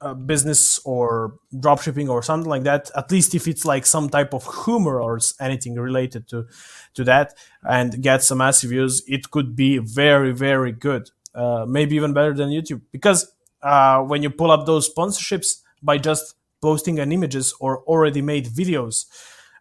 [0.00, 4.34] uh, business or dropshipping or something like that at least if it's like some type
[4.34, 6.46] of humor or anything related to
[6.94, 11.10] to that and get some massive views it could be very very good.
[11.34, 12.80] Uh, maybe even better than youtube.
[12.92, 13.32] Because
[13.62, 18.46] uh, when you pull up those sponsorships by just posting an images or already made
[18.46, 19.06] videos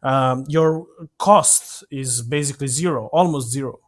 [0.04, 0.86] um, your
[1.18, 3.80] cost is basically zero almost zero.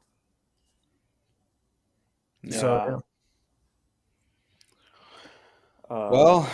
[2.50, 3.15] So Yeah.
[5.90, 5.96] Yeah.
[5.96, 6.50] uh, well.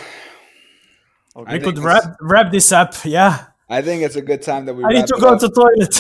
[1.36, 1.54] okay.
[1.54, 4.84] we could wrap wrap this up yeah I think it's a good time that we.
[4.84, 5.40] i need to it go up.
[5.40, 5.96] to toilet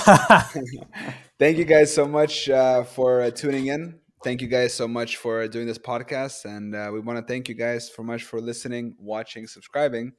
[1.41, 3.95] Thank you guys so much uh, for uh, tuning in.
[4.23, 7.49] Thank you guys so much for doing this podcast, and uh, we want to thank
[7.49, 10.13] you guys so much for listening, watching, subscribing,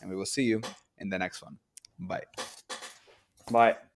[0.00, 0.62] and we will see you
[0.98, 1.58] in the next one.
[1.96, 2.24] Bye.
[3.52, 3.76] bye